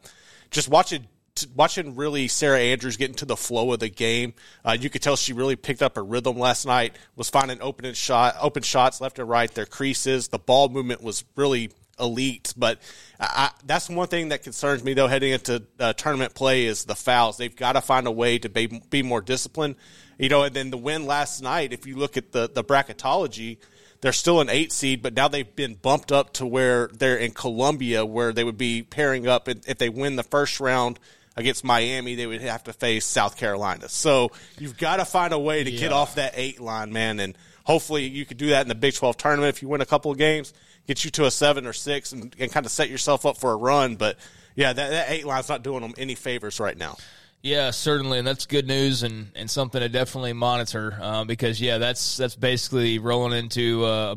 [0.50, 1.06] just watching
[1.55, 5.16] watching really Sarah Andrews get into the flow of the game, uh, you could tell
[5.16, 6.97] she really picked up her rhythm last night.
[7.16, 9.53] Was finding open shot, open shots left and right.
[9.53, 12.55] Their creases, the ball movement was really elite.
[12.57, 12.81] But
[13.19, 16.95] I, that's one thing that concerns me though heading into uh, tournament play is the
[16.95, 17.37] fouls.
[17.37, 19.77] They've got to find a way to be, be more disciplined.
[20.19, 21.73] You know, and then the win last night.
[21.73, 23.59] If you look at the the bracketology
[24.01, 27.33] they're still an eight seed, but now they've been bumped up to where they're in
[27.33, 29.49] Columbia, where they would be pairing up.
[29.49, 30.99] If they win the first round
[31.40, 33.88] against Miami, they would have to face South Carolina.
[33.88, 35.81] So you've got to find a way to yeah.
[35.81, 37.18] get off that eight line, man.
[37.18, 39.87] And hopefully you could do that in the Big 12 tournament if you win a
[39.87, 40.53] couple of games,
[40.87, 43.53] get you to a seven or six, and, and kind of set yourself up for
[43.53, 43.96] a run.
[43.96, 44.16] But
[44.55, 46.96] yeah, that, that eight line's not doing them any favors right now.
[47.42, 51.79] Yeah, certainly, and that's good news and, and something to definitely monitor uh, because yeah,
[51.79, 54.16] that's that's basically rolling into uh, a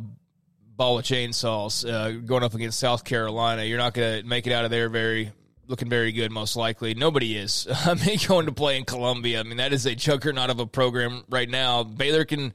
[0.75, 3.63] ball of chainsaws uh, going up against South Carolina.
[3.63, 5.31] You're not going to make it out of there very
[5.67, 6.93] looking very good, most likely.
[6.93, 7.67] Nobody is.
[7.85, 9.39] I mean, going to play in Columbia.
[9.39, 11.83] I mean, that is a juggernaut of a program right now.
[11.83, 12.53] Baylor can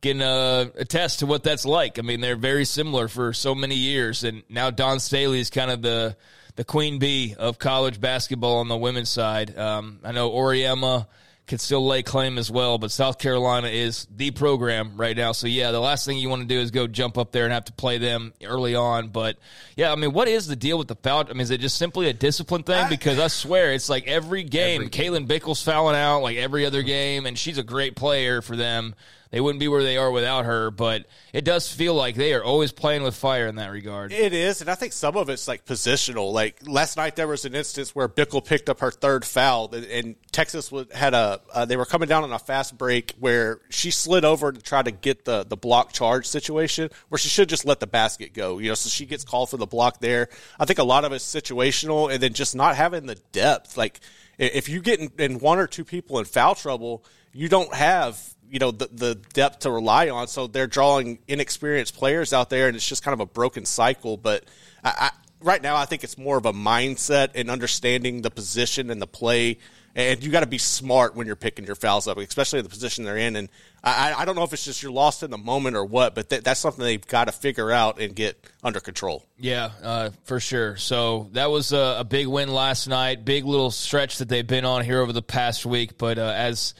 [0.00, 1.98] can uh, attest to what that's like.
[1.98, 5.70] I mean, they're very similar for so many years, and now Dawn Staley is kind
[5.70, 6.16] of the
[6.56, 9.56] the queen bee of college basketball on the women's side.
[9.56, 11.06] Um, I know Auriemma
[11.48, 15.32] could still lay claim as well, but South Carolina is the program right now.
[15.32, 17.52] So yeah, the last thing you want to do is go jump up there and
[17.52, 19.08] have to play them early on.
[19.08, 19.38] But
[19.74, 21.24] yeah, I mean, what is the deal with the foul?
[21.28, 22.88] I mean, is it just simply a discipline thing?
[22.88, 24.90] Because I swear it's like every game, every
[25.26, 28.94] Bickle's fouling out like every other game, and she's a great player for them
[29.30, 30.70] they wouldn't be where they are without her.
[30.70, 34.12] But it does feel like they are always playing with fire in that regard.
[34.12, 36.32] It is, and I think some of it's like positional.
[36.32, 40.16] Like last night, there was an instance where Bickle picked up her third foul, and
[40.32, 44.24] Texas had a uh, they were coming down on a fast break where she slid
[44.24, 47.80] over to try to get the the block charge situation where she should just let
[47.80, 48.58] the basket go.
[48.58, 50.28] You know, so she gets called for the block there.
[50.58, 53.76] I think a lot of it's situational, and then just not having the depth.
[53.76, 54.00] Like
[54.38, 58.20] if you get in, in one or two people in foul trouble, you don't have
[58.50, 60.28] you know the, the depth to rely on.
[60.28, 64.16] So they're drawing inexperienced players out there, and it's just kind of a broken cycle.
[64.16, 64.44] But
[64.84, 68.90] I, I, right now, I think it's more of a mindset and understanding the position
[68.90, 69.58] and the play.
[69.94, 73.04] And you got to be smart when you're picking your fouls up, especially the position
[73.04, 73.34] they're in.
[73.34, 73.48] And
[73.82, 76.30] I, I don't know if it's just you're lost in the moment or what, but
[76.30, 79.24] th- that's something they've got to figure out and get under control.
[79.38, 80.76] Yeah, uh, for sure.
[80.76, 83.24] So that was a, a, big win last night.
[83.24, 85.98] Big little stretch that they've been on here over the past week.
[85.98, 86.74] But uh, as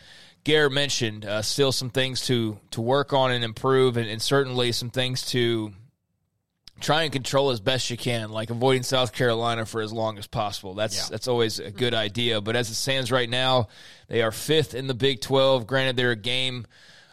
[0.48, 4.72] Garrett mentioned, uh, still some things to to work on and improve, and, and, certainly
[4.72, 5.74] some things to
[6.80, 10.26] try and control as best you can, like avoiding South Carolina for as long as
[10.26, 10.72] possible.
[10.72, 11.04] That's yeah.
[11.10, 12.40] that's always a good idea.
[12.40, 13.68] But as it stands right now,
[14.08, 15.66] they are fifth in the Big Twelve.
[15.66, 16.66] Granted, they're a game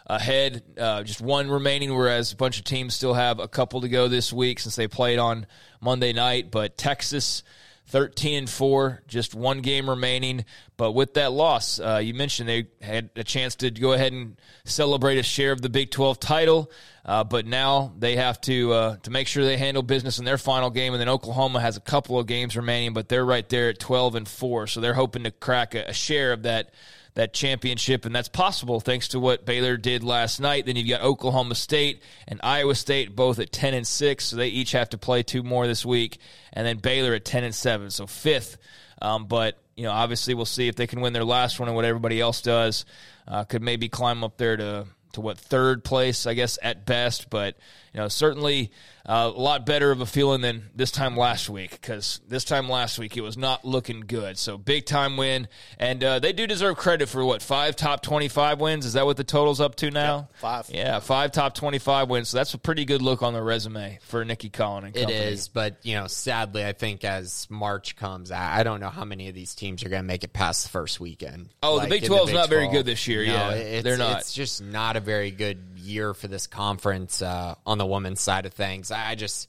[0.06, 3.88] ahead, uh, just one remaining, whereas a bunch of teams still have a couple to
[3.90, 5.46] go this week since they played on
[5.82, 6.50] Monday night.
[6.50, 7.42] But Texas
[7.88, 10.44] 13 and 4, just one game remaining.
[10.76, 14.36] But with that loss, uh, you mentioned they had a chance to go ahead and
[14.64, 16.70] celebrate a share of the Big 12 title.
[17.04, 20.38] Uh, but now they have to uh, to make sure they handle business in their
[20.38, 23.68] final game, and then Oklahoma has a couple of games remaining, but they're right there
[23.68, 26.70] at twelve and four, so they're hoping to crack a, a share of that
[27.16, 30.66] that championship, and that's possible thanks to what Baylor did last night.
[30.66, 34.48] Then you've got Oklahoma State and Iowa State both at ten and six, so they
[34.48, 36.18] each have to play two more this week,
[36.52, 38.58] and then Baylor at ten and seven, so fifth.
[39.02, 41.76] Um, but you know, obviously, we'll see if they can win their last one and
[41.76, 42.84] what everybody else does.
[43.26, 47.30] Uh, could maybe climb up there to to what third place, I guess, at best.
[47.30, 47.56] But
[47.96, 48.70] you know, certainly
[49.06, 52.68] uh, a lot better of a feeling than this time last week because this time
[52.68, 54.36] last week it was not looking good.
[54.36, 58.28] So big time win, and uh, they do deserve credit for what five top twenty
[58.28, 58.84] five wins.
[58.84, 60.28] Is that what the total's up to now?
[60.40, 60.68] five.
[60.68, 62.28] Yeah, five top twenty five wins.
[62.28, 65.14] So that's a pretty good look on the resume for Nicki Collen and company.
[65.14, 69.06] It is, but you know, sadly, I think as March comes, I don't know how
[69.06, 71.48] many of these teams are going to make it past the first weekend.
[71.62, 72.50] Oh, like the Big Twelve is not 12.
[72.50, 73.24] very good this year.
[73.24, 74.18] No, yeah, they're not.
[74.18, 78.46] It's just not a very good year for this conference uh, on the women's side
[78.46, 78.90] of things.
[78.90, 79.48] I just.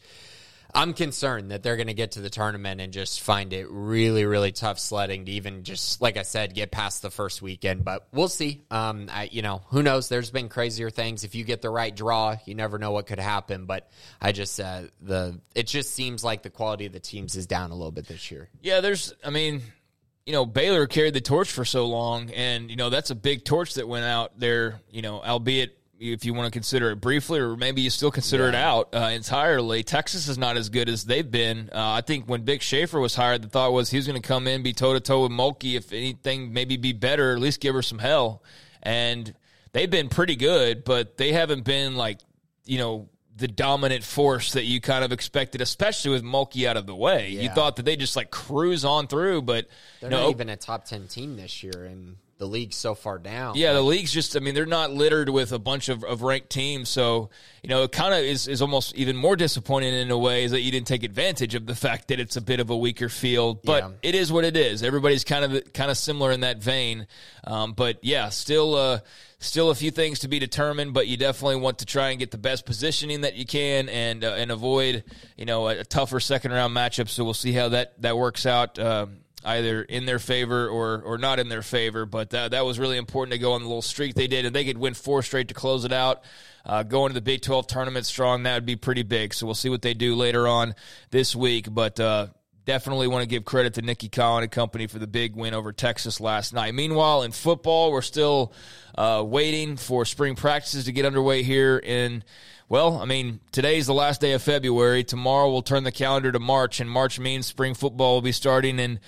[0.76, 4.26] I'm concerned that they're going to get to the tournament and just find it really,
[4.26, 7.86] really tough sledding to even just, like I said, get past the first weekend.
[7.86, 8.64] But we'll see.
[8.70, 10.10] Um, I, you know, who knows?
[10.10, 11.24] There's been crazier things.
[11.24, 13.66] If you get the right draw, you never know what could happen.
[13.66, 13.90] But
[14.22, 17.72] I just, uh, the it just seems like the quality of the teams is down
[17.72, 18.50] a little bit this year.
[18.62, 19.62] Yeah, there's, I mean,
[20.28, 23.46] you know, Baylor carried the torch for so long, and you know that's a big
[23.46, 24.82] torch that went out there.
[24.92, 28.44] You know, albeit if you want to consider it briefly, or maybe you still consider
[28.44, 28.50] yeah.
[28.50, 29.84] it out uh, entirely.
[29.84, 31.70] Texas is not as good as they've been.
[31.74, 34.28] Uh, I think when Vic Schaefer was hired, the thought was he was going to
[34.28, 37.60] come in, be toe to toe with Mulkey, if anything, maybe be better, at least
[37.60, 38.44] give her some hell.
[38.84, 39.34] And
[39.74, 42.20] they've been pretty good, but they haven't been like
[42.66, 46.88] you know the dominant force that you kind of expected, especially with Mulkey out of
[46.88, 47.30] the way.
[47.30, 47.44] Yeah.
[47.44, 49.68] You thought that they just like cruise on through, but
[50.02, 53.18] they're no, not even a top ten team this year, and the league's so far
[53.18, 53.56] down.
[53.56, 56.50] Yeah, the league's just I mean, they're not littered with a bunch of, of ranked
[56.50, 56.90] teams.
[56.90, 57.30] So,
[57.64, 60.52] you know, it kind of is, is almost even more disappointing in a way is
[60.52, 63.10] that you didn't take advantage of the fact that it's a bit of a weaker
[63.10, 63.64] field.
[63.64, 63.90] But yeah.
[64.04, 64.84] it is what it is.
[64.84, 67.08] Everybody's kind of kind of similar in that vein.
[67.44, 69.00] Um, but yeah, still uh
[69.40, 72.32] still a few things to be determined, but you definitely want to try and get
[72.32, 75.04] the best positioning that you can and uh, and avoid
[75.38, 77.10] you know a, a, tougher second round matchup.
[77.10, 78.78] So we'll see how that that works out.
[78.80, 82.06] Um, either in their favor or or not in their favor.
[82.06, 84.56] But that, that was really important to go on the little streak they did, and
[84.56, 86.24] they could win four straight to close it out.
[86.66, 89.34] Uh, going to the Big 12 tournament strong, that would be pretty big.
[89.34, 90.76] So we'll see what they do later on
[91.12, 91.74] this week.
[91.74, 92.28] But uh,
[92.66, 95.72] definitely want to give credit to Nicki Collen and company for the big win over
[95.72, 96.76] Texas last night.
[96.76, 98.54] Meanwhile, in football, we're still
[98.96, 102.24] uh, waiting for spring practices to get underway here in
[102.70, 105.04] well, I mean, today's the last day of February.
[105.04, 108.78] Tomorrow we'll turn the calendar to March, and March means spring football will be starting
[108.78, 109.00] in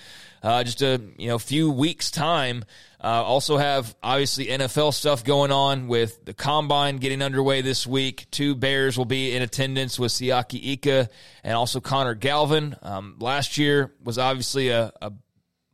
[0.42, 2.64] uh, just a you know few weeks time.
[3.02, 8.26] Uh, also have obviously NFL stuff going on with the combine getting underway this week.
[8.30, 11.08] Two Bears will be in attendance with Siaki Ika
[11.44, 12.76] and also Connor Galvin.
[12.82, 15.12] Um, last year was obviously a, a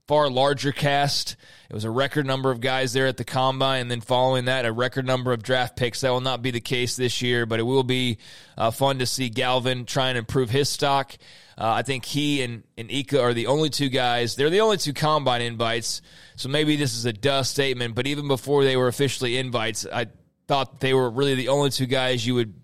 [0.07, 1.37] far larger cast.
[1.69, 4.65] It was a record number of guys there at the combine, and then following that,
[4.65, 6.03] a record number of draft picks.
[6.03, 8.19] That will not be the case this year, but it will be
[8.57, 11.17] uh, fun to see Galvin try and improve his stock.
[11.59, 14.37] Uh, I think he and, and Ika are the only two guys.
[14.37, 16.03] They're the only two combine invites,
[16.37, 20.07] so maybe this is a dust statement, but even before they were officially invites, I
[20.47, 22.55] thought they were really the only two guys you would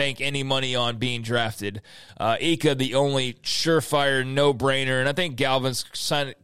[0.00, 1.82] bank any money on being drafted.
[2.18, 5.84] Uh, Ika, the only surefire no brainer, and I think Galvin's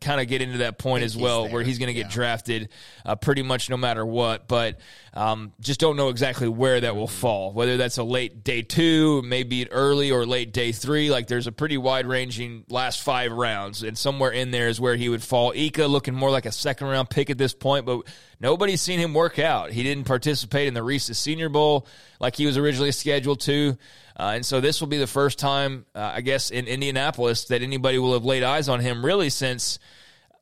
[0.00, 2.12] kind of get into that point as well, where he's going to get yeah.
[2.12, 2.68] drafted
[3.06, 4.46] uh, pretty much no matter what.
[4.46, 4.78] But
[5.16, 7.54] um, just don't know exactly where that will fall.
[7.54, 11.10] Whether that's a late day two, maybe early or late day three.
[11.10, 14.94] Like there's a pretty wide ranging last five rounds, and somewhere in there is where
[14.94, 15.54] he would fall.
[15.56, 18.02] Ika looking more like a second round pick at this point, but
[18.40, 19.72] nobody's seen him work out.
[19.72, 21.86] He didn't participate in the Reese's Senior Bowl
[22.20, 23.78] like he was originally scheduled to.
[24.18, 27.62] Uh, and so this will be the first time, uh, I guess, in Indianapolis that
[27.62, 29.78] anybody will have laid eyes on him really since,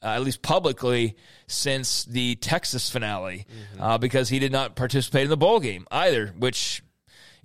[0.04, 3.82] uh, at least publicly, since the Texas finale, mm-hmm.
[3.82, 6.82] Uh, because he did not participate in the bowl game either, which.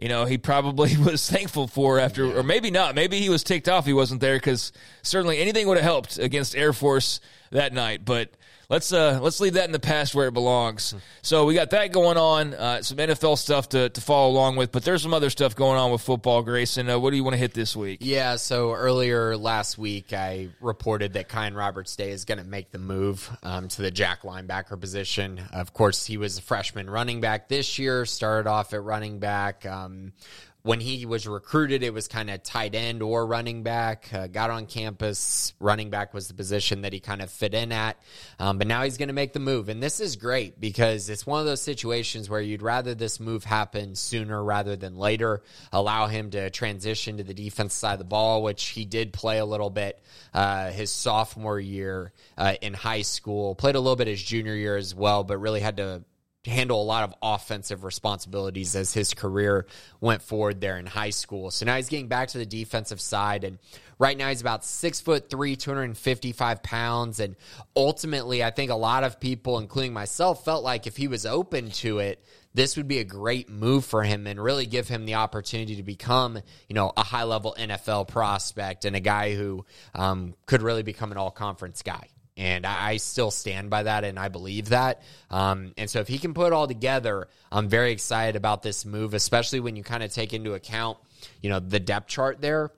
[0.02, 2.96] You know, he probably was thankful for after, or maybe not.
[2.96, 6.56] Maybe he was ticked off he wasn't there because certainly anything would have helped against
[6.56, 7.20] Air Force
[7.52, 8.06] that night.
[8.06, 8.30] But
[8.70, 10.94] let's uh, let's leave that in the past where it belongs.
[11.22, 14.72] So we got that going on, uh, some NFL stuff to, to follow along with,
[14.72, 16.90] but there's some other stuff going on with football, Grayson.
[16.90, 18.00] Uh, what do you want to hit this week?
[18.02, 22.72] Yeah, so earlier last week I reported that Kaian Roberts Day is going to make
[22.72, 25.42] the move um, to the jack linebacker position.
[25.52, 29.66] Of course, he was a freshman running back this year, started off at running back.
[29.66, 30.14] Um,
[30.62, 34.10] when he was recruited, it was kind of tight end or running back.
[34.14, 37.72] Uh, got on campus, running back was the position that he kind of fit in
[37.72, 37.98] at.
[38.40, 39.70] Um, but now he's going to make the move.
[39.70, 43.46] And this is great because it's one of those situations where you'd rather this move
[43.46, 48.06] happen sooner rather than later, allow him to transition to the defense side of the
[48.06, 50.02] ball, which he did play a little bit
[50.34, 54.76] uh, his sophomore year uh, in high school, played a little bit his junior year
[54.76, 56.04] as well, but really had to
[56.50, 59.66] handle a lot of offensive responsibilities as his career
[60.02, 61.52] went forward there in high school.
[61.52, 63.60] So now he's getting back to the defensive side and
[64.00, 67.20] right now he's about six foot three, 255 pounds.
[67.20, 67.36] And
[67.76, 71.70] ultimately, I think a lot of people, including myself, felt like if he was open
[71.72, 75.16] to it, this would be a great move for him and really give him the
[75.16, 80.34] opportunity to become, you know, a high level NFL prospect and a guy who um,
[80.48, 82.08] could really become an all conference guy.
[82.40, 85.02] And I, still stand by that and I believe that.
[85.30, 88.86] Um, and so if he can put it all together, I'm very excited about this
[88.86, 90.98] move, especially when you kind of take into account,
[91.42, 92.72] you know, the depth chart there.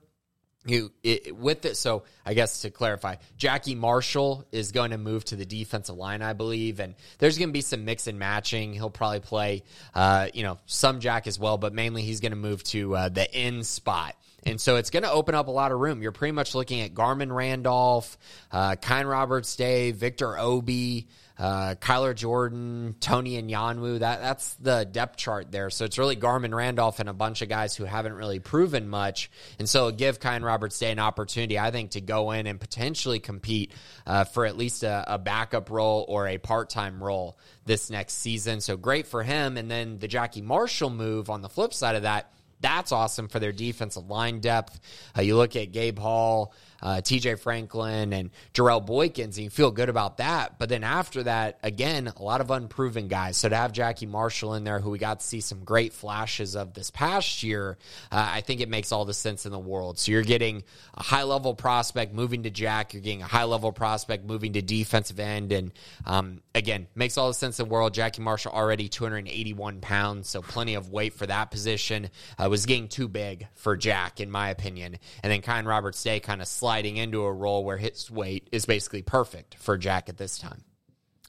[0.65, 5.25] You it, with it, so I guess to clarify, Jackie Marshall is going to move
[5.25, 8.73] to the defensive line, I believe, and there's going to be some mix and matching.
[8.73, 9.63] He'll probably play,
[9.95, 13.09] uh, you know, some Jack as well, but mainly he's going to move to uh,
[13.09, 16.01] the end spot And so it's going to open up a lot of room.
[16.01, 18.17] You're pretty much looking at Garmon Randolph,
[18.51, 23.99] uh, Roberts Day, Victor Obi, uh, Kyler Jordan, Tony Anyanwu.
[23.99, 25.69] That that's the depth chart there.
[25.69, 29.31] So it's really Garmon Randolph and a bunch of guys who haven't really proven much,
[29.57, 33.19] and so give Kaian Roberts Day an opportunity, I think, to go in and potentially
[33.19, 33.71] compete
[34.05, 38.13] uh, for at least a, a backup role or a part time role this next
[38.13, 38.61] season.
[38.61, 39.57] So great for him.
[39.57, 42.31] And then the Jackie Marshall move on the flip side of that.
[42.61, 44.79] That's awesome for their defensive line depth.
[45.17, 49.71] Uh, you look at Gabe Hall, uh, TJ Franklin and Jarrell Boykins, and you feel
[49.71, 50.57] good about that.
[50.57, 53.37] But then after that, again, a lot of unproven guys.
[53.37, 56.55] So to have Jackie Marshall in there, who we got to see some great flashes
[56.55, 57.77] of this past year,
[58.11, 59.99] uh, I think it makes all the sense in the world.
[59.99, 60.63] So you're getting
[60.95, 64.61] a high level prospect moving to Jack, you're getting a high level prospect moving to
[64.61, 65.71] defensive end, and
[66.05, 67.93] um, again, makes all the sense in the world.
[67.93, 72.09] Jackie Marshall already 281 pounds, so plenty of weight for that position.
[72.37, 74.97] Uh, was getting too big for Jack, in my opinion.
[75.23, 78.65] And then Kaian Roberts Day kind of sliding into a role where his weight is
[78.65, 80.63] basically perfect for Jack at this time.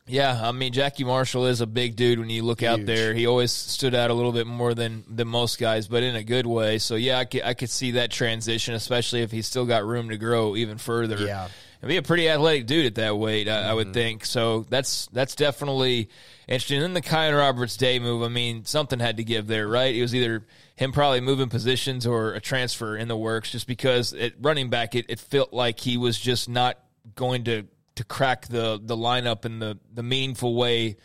[0.06, 2.68] Yeah, I mean Jackie Marshall is a big dude when you look Huge.
[2.68, 3.14] out there.
[3.14, 6.24] He always stood out a little bit more than than most guys, but in a
[6.24, 6.78] good way.
[6.78, 10.08] So yeah, I could, I could see that transition, especially if he's still got room
[10.08, 11.24] to grow even further.
[11.24, 11.48] Yeah,
[11.82, 13.70] and be a pretty athletic dude at that weight, I, mm-hmm.
[13.70, 13.94] I would mm-hmm.
[13.94, 14.24] think.
[14.24, 16.08] So that's that's definitely
[16.46, 16.78] interesting.
[16.78, 18.22] And then the Kaian Roberts Day move.
[18.22, 19.94] I mean, something had to give there, right?
[19.94, 24.14] It was either him probably moving positions or a transfer in the works, just because
[24.14, 26.78] at running back, it, it felt like he was just not
[27.16, 27.64] going to
[27.96, 30.96] to crack the the lineup in the the meaningful way.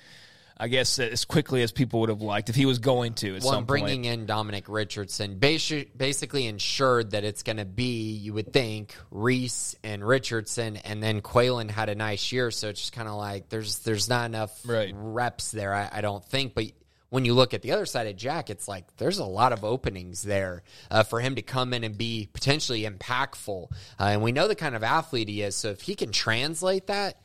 [0.59, 3.35] I guess as quickly as people would have liked if he was going to.
[3.35, 4.21] At well, bringing point.
[4.21, 10.05] in Dominic Richardson basically ensured that it's going to be, you would think, Reese and
[10.05, 13.79] Richardson, and then Qualan had a nice year, so it's just kind of like there's
[13.79, 14.91] there's not enough right.
[14.95, 15.73] reps there.
[15.73, 16.65] I, I don't think, but
[17.09, 19.63] when you look at the other side of Jack, it's like there's a lot of
[19.63, 23.71] openings there uh, for him to come in and be potentially impactful.
[23.99, 25.55] Uh, and we know the kind of athlete he is.
[25.55, 27.21] So if he can translate that,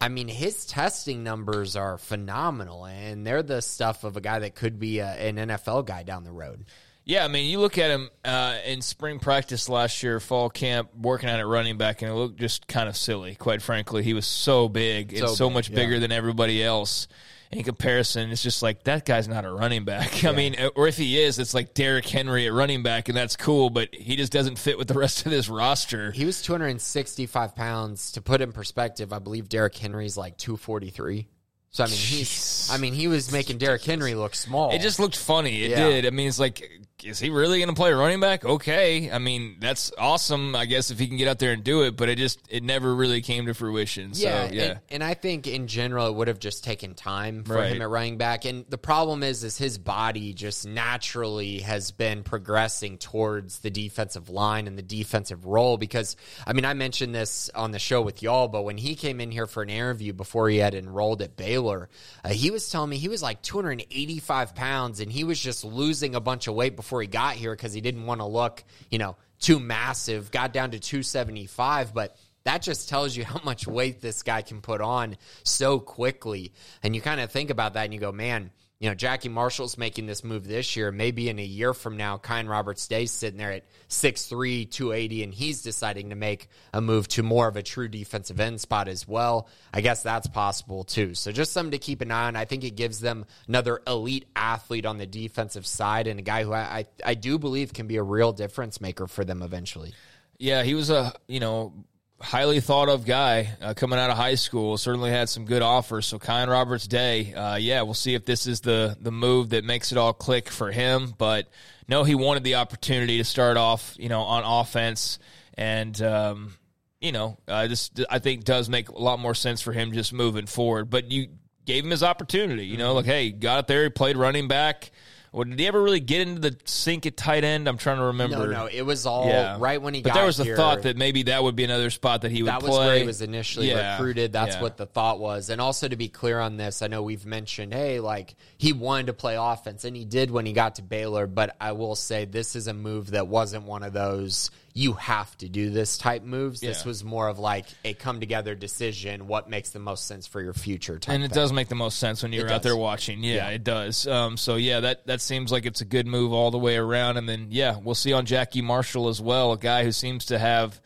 [0.00, 4.54] I mean, his testing numbers are phenomenal, and they're the stuff of a guy that
[4.54, 6.64] could be a, an NFL guy down the road.
[7.04, 10.90] Yeah, I mean, you look at him uh, in spring practice last year, fall camp,
[10.94, 14.02] working on it running back, and it looked just kind of silly, quite frankly.
[14.02, 17.08] He was so big so and so big, much bigger than everybody else
[17.52, 20.10] in comparison, it's just like that guy's not a running back.
[20.22, 20.30] Yeah.
[20.30, 23.36] I mean, or if he is, it's like Derrick Henry at running back, and that's
[23.36, 26.10] cool, but he just doesn't fit with the rest of this roster.
[26.10, 28.12] He was 265 pounds.
[28.12, 31.26] To put in perspective, I believe Derrick Henry's like 243.
[31.70, 32.68] So I mean, he's.
[32.70, 34.72] I mean, he was making Derrick Henry look small.
[34.72, 35.62] It just looked funny.
[35.62, 35.88] It yeah.
[35.88, 36.06] did.
[36.06, 36.68] I mean, it's like
[37.04, 38.44] is he really going to play running back?
[38.44, 40.54] Okay, I mean that's awesome.
[40.54, 42.62] I guess if he can get out there and do it, but it just it
[42.62, 44.14] never really came to fruition.
[44.14, 44.62] So, yeah, yeah.
[44.62, 47.72] And, and I think in general it would have just taken time for right.
[47.72, 48.44] him at running back.
[48.44, 54.28] And the problem is, is his body just naturally has been progressing towards the defensive
[54.28, 55.76] line and the defensive role.
[55.76, 59.20] Because I mean, I mentioned this on the show with y'all, but when he came
[59.20, 61.88] in here for an interview before he had enrolled at Baylor,
[62.24, 66.14] uh, he was telling me he was like 285 pounds and he was just losing
[66.14, 68.64] a bunch of weight before before he got here because he didn't want to look,
[68.90, 70.32] you know, too massive.
[70.32, 74.60] Got down to 275, but that just tells you how much weight this guy can
[74.60, 76.52] put on so quickly.
[76.82, 78.50] And you kind of think about that and you go, man,
[78.80, 80.90] you know, Jackie Marshall's making this move this year.
[80.90, 85.34] Maybe in a year from now, Kaian Roberts stays sitting there at 6'3, 280, and
[85.34, 89.06] he's deciding to make a move to more of a true defensive end spot as
[89.06, 89.48] well.
[89.74, 91.14] I guess that's possible too.
[91.14, 92.36] So just something to keep an eye on.
[92.36, 96.44] I think it gives them another elite athlete on the defensive side and a guy
[96.44, 99.92] who I, I, I do believe can be a real difference maker for them eventually.
[100.38, 101.74] Yeah, he was a, you know,
[102.20, 104.76] highly thought of guy uh, coming out of high school.
[104.76, 106.06] Certainly had some good offers.
[106.06, 109.64] So Kaian Roberts Day, uh, yeah, we'll see if this is the the move that
[109.64, 111.14] makes it all click for him.
[111.16, 111.48] But
[111.88, 115.18] no, he wanted the opportunity to start off, you know, on offense,
[115.54, 116.54] and um,
[117.00, 120.12] you know, uh, this I think does make a lot more sense for him just
[120.12, 120.90] moving forward.
[120.90, 121.28] But you
[121.64, 122.66] gave him his opportunity.
[122.66, 122.96] You know, mm-hmm.
[122.96, 124.90] like hey, got out there, he played running back.
[125.32, 127.68] Well, did he ever really get into the sink at tight end?
[127.68, 128.48] I'm trying to remember.
[128.48, 129.56] No, no, it was all yeah.
[129.60, 130.02] right when he.
[130.02, 132.48] But there was a thought that maybe that would be another spot that he would.
[132.48, 132.86] That was play.
[132.86, 133.92] where he was initially yeah.
[133.92, 134.32] recruited.
[134.32, 134.62] That's yeah.
[134.62, 135.48] what the thought was.
[135.48, 139.06] And also to be clear on this, I know we've mentioned, hey, like he wanted
[139.06, 141.28] to play offense, and he did when he got to Baylor.
[141.28, 145.36] But I will say this is a move that wasn't one of those you have
[145.38, 146.60] to do this type moves.
[146.60, 149.26] This was more of like a come together decision.
[149.26, 150.98] What makes the most sense for your future?
[151.08, 151.34] and it thing.
[151.34, 152.62] does make the most sense when you're out does.
[152.62, 153.22] there watching.
[153.22, 153.48] Yeah, yeah.
[153.48, 154.06] it does.
[154.06, 157.16] Um, so yeah, that that seems like it's a good move all the way around.
[157.16, 160.38] And then yeah, we'll see on Jackie Marshall as well, a guy who seems to
[160.38, 160.80] have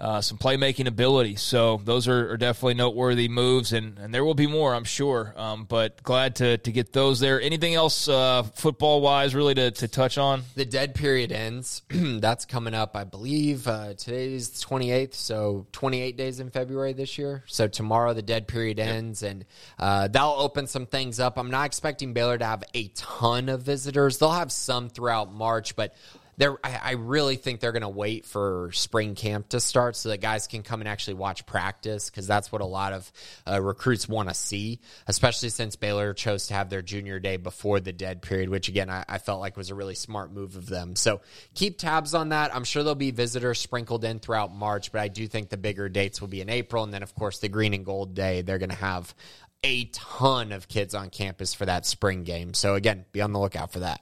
[0.00, 1.36] uh, some playmaking ability.
[1.36, 5.34] So those are, are, definitely noteworthy moves, and, and there will be more, I'm sure.
[5.36, 7.40] Um, but glad to, to get those there.
[7.40, 10.42] Anything else uh, football wise, really, to, to touch on?
[10.54, 11.82] The dead period ends.
[11.90, 13.68] That's coming up, I believe.
[13.68, 17.44] Uh, today's the 28th, so 28 days in February this year.
[17.46, 18.88] So tomorrow the dead period yep.
[18.88, 19.44] ends, and
[19.78, 21.38] uh, that'll open some things up.
[21.38, 24.16] I'm not expecting Baylor to have a ton of visitors.
[24.16, 25.94] They'll have some throughout March, but
[26.40, 30.08] they're I, I really think they're going to wait for spring camp to start so
[30.08, 33.12] that guys can come and actually watch practice because that's what a lot of
[33.46, 37.78] uh, recruits want to see, especially since Baylor chose to have their junior day before
[37.78, 40.66] the dead period, which again I, I felt like was a really smart move of
[40.66, 40.96] them.
[40.96, 41.20] So
[41.54, 42.54] keep tabs on that.
[42.54, 45.90] I'm sure there'll be visitors sprinkled in throughout March, but I do think the bigger
[45.90, 48.58] dates will be in April, and then of course the green and gold day they're
[48.58, 49.14] going to have
[49.62, 52.54] a ton of kids on campus for that spring game.
[52.54, 54.00] So again, be on the lookout for that.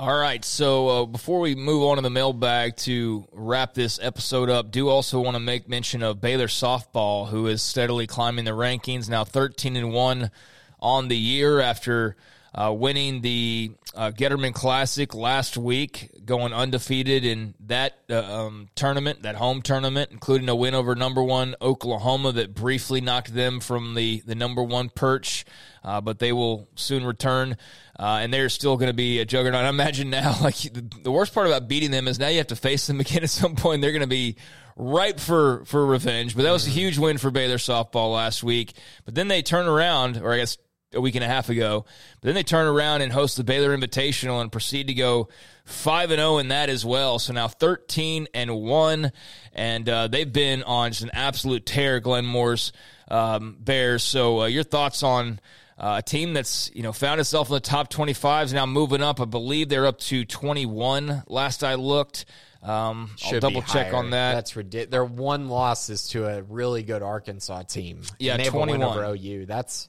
[0.00, 0.44] All right.
[0.44, 4.88] So uh, before we move on to the mailbag to wrap this episode up, do
[4.88, 9.08] also want to make mention of Baylor softball, who is steadily climbing the rankings.
[9.08, 10.30] Now thirteen and one
[10.78, 12.14] on the year after
[12.54, 19.22] uh, winning the uh, Getterman Classic last week, going undefeated in that uh, um, tournament,
[19.22, 23.94] that home tournament, including a win over number one Oklahoma that briefly knocked them from
[23.94, 25.44] the, the number one perch.
[25.84, 27.56] Uh, but they will soon return,
[27.98, 29.64] uh, and they're still going to be a juggernaut.
[29.64, 32.48] I imagine now, like the, the worst part about beating them is now you have
[32.48, 33.80] to face them again at some point.
[33.80, 34.36] They're going to be
[34.78, 36.34] ripe for for revenge.
[36.36, 38.74] But that was a huge win for Baylor softball last week.
[39.04, 40.56] But then they turn around, or I guess
[40.94, 41.84] a week and a half ago.
[42.20, 45.28] But then they turn around and host the Baylor Invitational and proceed to go
[45.64, 47.18] five and zero oh in that as well.
[47.18, 49.12] So now thirteen and one,
[49.52, 52.00] and uh, they've been on just an absolute tear.
[52.00, 52.72] Glenn Moore's
[53.08, 54.02] um, Bears.
[54.02, 55.40] So uh, your thoughts on?
[55.80, 59.00] Uh, a team that's you know found itself in the top 25 is now moving
[59.00, 59.20] up.
[59.20, 62.24] I believe they're up to 21 last I looked.
[62.64, 64.34] Um, I'll double check on that.
[64.34, 64.90] That's ridiculous.
[64.90, 68.02] Their one loss is to a really good Arkansas team.
[68.18, 69.46] Yeah, 21 over OU.
[69.46, 69.88] That's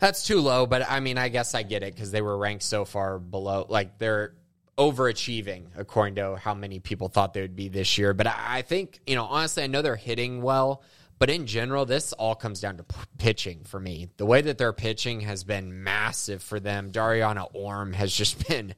[0.00, 2.64] that's too low, but I mean, I guess I get it because they were ranked
[2.64, 3.66] so far below.
[3.68, 4.34] Like they're
[4.78, 8.14] overachieving according to how many people thought they would be this year.
[8.14, 10.82] But I think, you know, honestly, I know they're hitting well,
[11.18, 14.08] but in general, this all comes down to p- pitching for me.
[14.16, 16.90] The way that they're pitching has been massive for them.
[16.90, 18.74] Dariana Orme has just been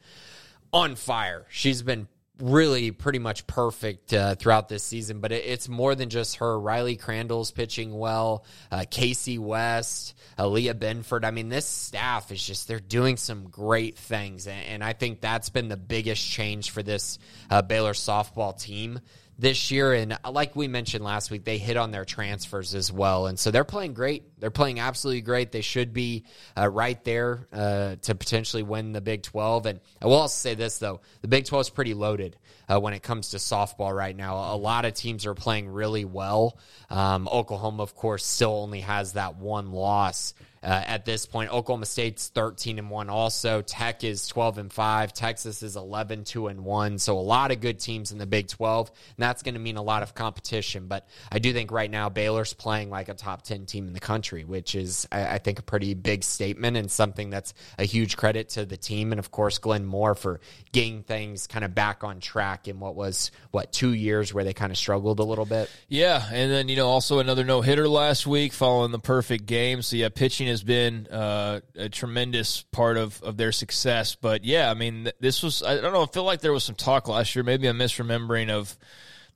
[0.73, 1.47] on fire.
[1.49, 2.09] She's been
[2.43, 6.59] really pretty much perfect uh, throughout this season, but it, it's more than just her.
[6.59, 11.25] Riley Crandall's pitching well, uh, Casey West, Aaliyah Benford.
[11.25, 14.49] I mean, this staff is just, they're doing some great things.
[14.49, 19.01] And, and I think that's been the biggest change for this uh, Baylor softball team
[19.43, 19.93] this year.
[19.93, 23.27] And like we mentioned last week, they hit on their transfers as well.
[23.27, 24.39] And so they're playing great.
[24.41, 25.51] They're playing absolutely great.
[25.51, 26.25] They should be
[26.57, 29.67] uh, right there uh, to potentially win the Big 12.
[29.67, 32.37] And I will also say this, though the Big 12 is pretty loaded
[32.69, 34.55] uh, when it comes to softball right now.
[34.55, 36.57] A lot of teams are playing really well.
[36.89, 41.53] Um, Oklahoma, of course, still only has that one loss uh, at this point.
[41.53, 43.63] Oklahoma State's 13 and 1 also.
[43.63, 45.13] Tech is 12 and 5.
[45.13, 46.99] Texas is 11 2 and 1.
[46.99, 48.89] So a lot of good teams in the Big 12.
[48.89, 50.87] And that's going to mean a lot of competition.
[50.87, 54.01] But I do think right now Baylor's playing like a top 10 team in the
[54.01, 58.17] country, which is, I, I think, a pretty big statement and something that's a huge
[58.17, 59.13] credit to the team.
[59.13, 60.41] And of course, Glenn Moore for
[60.71, 64.53] getting things kind of back on track in what was, what, two years where they
[64.53, 65.71] kind of struggled a little bit.
[65.89, 66.25] Yeah.
[66.33, 69.83] And then, you know, also another no hitter last week following the perfect game.
[69.83, 74.15] So, yeah, pitching has been uh, a tremendous part of, of their success.
[74.15, 76.77] But yeah, I mean, this was, I don't know, I feel like there was some
[76.77, 78.77] talk last year, maybe I'm misremembering of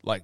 [0.02, 0.22] like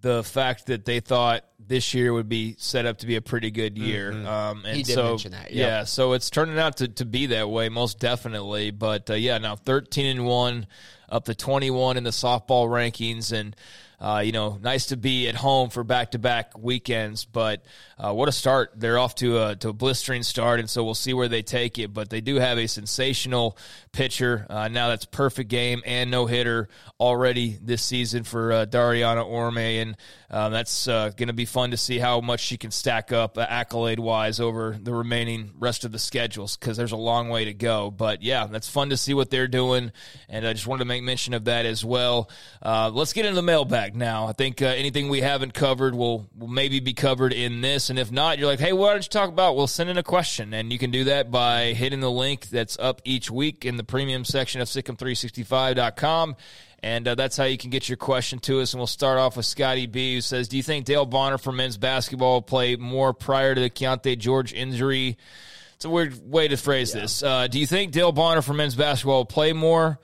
[0.00, 3.50] the fact that they thought this year would be set up to be a pretty
[3.50, 4.12] good year.
[4.12, 4.26] Mm-hmm.
[4.26, 5.48] Um, and so, yep.
[5.50, 8.70] yeah, so it's turning out to, to be that way, most definitely.
[8.70, 10.66] But uh, yeah, now 13 and 1,
[11.08, 13.32] up to 21 in the softball rankings.
[13.32, 13.56] And,
[14.00, 17.64] uh, you know, nice to be at home for back to back weekends, but
[17.98, 18.72] uh, what a start.
[18.76, 21.78] They're off to a, to a blistering start, and so we'll see where they take
[21.78, 21.92] it.
[21.92, 23.56] But they do have a sensational
[23.92, 24.46] pitcher.
[24.48, 26.68] Uh, now that's perfect game and no hitter
[27.00, 29.96] already this season for uh, Dariana Orme, and
[30.30, 33.38] uh, that's uh, going to be fun to see how much she can stack up
[33.38, 37.54] accolade wise over the remaining rest of the schedules because there's a long way to
[37.54, 37.90] go.
[37.90, 39.90] But yeah, that's fun to see what they're doing,
[40.28, 42.30] and I just wanted to make mention of that as well.
[42.62, 44.28] let's get into the mailbag now.
[44.28, 47.87] I think uh, anything we haven't covered will, will maybe be covered in this.
[47.90, 49.56] And if not, you're like, hey, what did you talk about?
[49.56, 50.54] We'll send in a question.
[50.54, 53.84] And you can do that by hitting the link that's up each week in the
[53.84, 56.36] premium section of SicEm365.com.
[56.82, 58.72] And uh, that's how you can get your question to us.
[58.72, 61.52] And we'll start off with Scotty B, who says, Do you think Dale Bonner for
[61.52, 65.18] men's basketball will play more prior to the Keyonte George injury?
[65.74, 67.02] It's a weird way to phrase yeah.
[67.02, 67.22] this.
[67.22, 69.98] Uh, do you think Dale Bonner for men's basketball will play more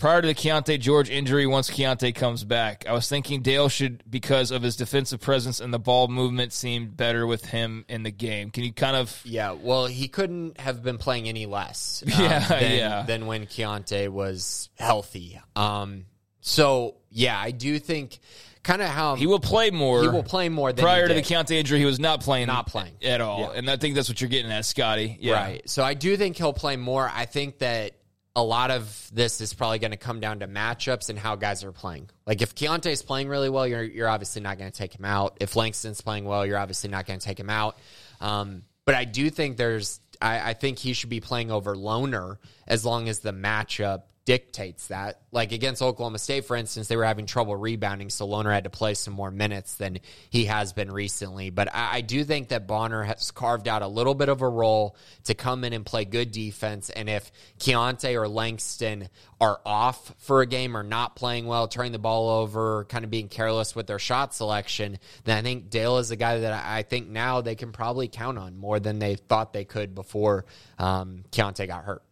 [0.00, 4.02] prior to the Keyonte George injury, once Keyonte comes back, I was thinking Dale should,
[4.10, 8.10] because of his defensive presence and the ball movement, seemed better with him in the
[8.10, 8.50] game.
[8.50, 9.20] Can you kind of?
[9.24, 12.02] Yeah, well, he couldn't have been playing any less.
[12.06, 13.02] um, Yeah, than, yeah.
[13.02, 15.40] Than when Keyonte was healthy.
[15.54, 16.06] Um,
[16.40, 18.18] so yeah, I do think
[18.62, 20.02] kind of how He will play more.
[20.02, 21.28] he will play more than Prior to the did.
[21.30, 22.94] Keyonte injury, he was not playing, Not playing.
[23.02, 23.58] at all, Yeah.
[23.58, 25.16] and I think that's what you're getting at, Scotty.
[25.20, 25.34] Yeah.
[25.34, 25.68] Right.
[25.68, 27.10] So I do think he'll play more.
[27.14, 27.92] I think that
[28.36, 31.64] a lot of this is probably going to come down to matchups and how guys
[31.64, 32.08] are playing.
[32.26, 35.04] Like if Keyonte is playing really well, you're you're obviously not going to take him
[35.04, 35.38] out.
[35.40, 37.76] If Langston's playing well, you're obviously not going to take him out.
[38.20, 42.38] Um, but I do think there's I, I think he should be playing over Lohner
[42.66, 45.22] as long as the matchup dictates that.
[45.32, 48.70] Like against Oklahoma State, for instance, they were having trouble rebounding, so Lohner had to
[48.70, 49.98] play some more minutes than
[50.28, 51.50] he has been recently.
[51.50, 54.48] But I, I do think that Bonner has carved out a little bit of a
[54.48, 56.90] role to come in and play good defense.
[56.90, 59.08] And if Keyonte or Langston
[59.40, 63.10] are off for a game or not playing well, turning the ball over, kind of
[63.10, 66.82] being careless with their shot selection, then I think Dale is a guy that I
[66.82, 70.44] think now they can probably count on more than they thought they could before
[70.78, 72.02] um, Keyonte got hurt.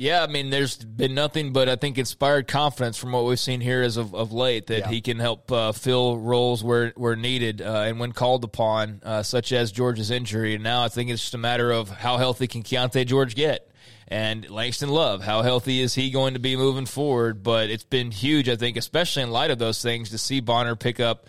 [0.00, 3.60] Yeah, I mean, there's been nothing but I think inspired confidence from what we've seen
[3.60, 4.88] here as of, of late that Yeah.
[4.88, 9.22] he can help uh, fill roles where where needed uh, and when called upon, uh,
[9.22, 10.54] such as George's injury.
[10.54, 13.70] And now I think it's just a matter of how healthy can Keyonte George get.
[14.08, 17.42] And Langston Love, how healthy is he going to be moving forward?
[17.42, 20.76] But it's been huge, I think, especially in light of those things, to see Bonner
[20.76, 21.26] pick up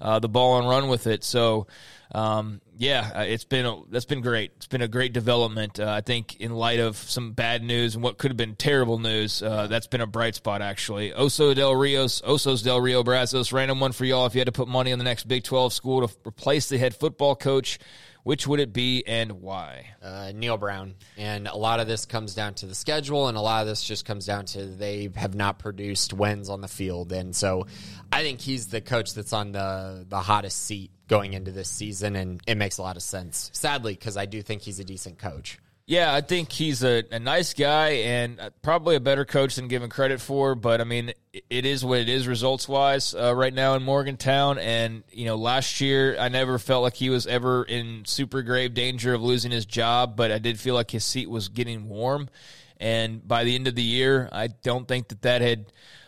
[0.00, 1.24] uh, the ball and run with it.
[1.24, 1.66] So,
[2.14, 4.52] um, yeah, uh, it's been that's been great.
[4.56, 5.78] It's been a great development.
[5.78, 8.98] Uh, I think in light of some bad news and what could have been terrible
[8.98, 11.12] news, uh, that's been a bright spot actually.
[11.12, 14.26] Oso del Rios, Osos del Rio Brazos, random one for y'all.
[14.26, 16.78] If you had to put money on the next Big Twelve school to replace the
[16.78, 17.78] head football coach,
[18.24, 19.86] which would it be and why?
[20.02, 20.94] uh, Neal Brown.
[21.16, 23.82] And a lot of this comes down to the schedule, and a lot of this
[23.82, 27.12] just comes down to they have not produced wins on the field.
[27.12, 27.66] And so
[28.12, 32.16] I think he's the coach that's on the, the hottest seat going into this season,
[32.16, 33.50] and it makes a lot of sense.
[33.52, 35.58] Sadly, because I do think he's a decent coach.
[35.86, 39.68] Yeah, I think he's a, a nice guy and uh, probably a better coach than
[39.68, 40.54] given credit for.
[40.54, 41.12] But I mean,
[41.50, 44.58] it is what it is results wise uh, right now in Morgantown.
[44.58, 48.72] And you know, last year I never felt like he was ever in super grave
[48.72, 52.30] danger of losing his job, but I did feel like his seat was getting warm.
[52.78, 55.66] And by the end of the year, I don't think that that had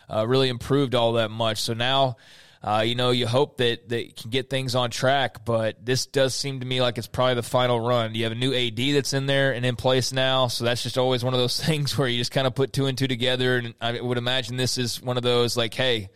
[0.09, 1.61] uh, really improved all that much.
[1.61, 2.17] So now.
[2.63, 6.33] Uh, you know, you hope that they can get things on track, but this does
[6.33, 8.15] seem to me like it's probably the final run.
[8.15, 10.97] You have a new AD that's in there and in place now, so that's just
[10.97, 13.57] always one of those things where you just kind of put two and two together.
[13.57, 16.09] And I would imagine this is one of those like, hey,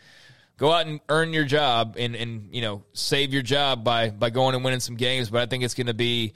[0.57, 4.29] go out and earn your job and, and you know save your job by by
[4.29, 5.29] going and winning some games.
[5.29, 6.33] But I think it's going to be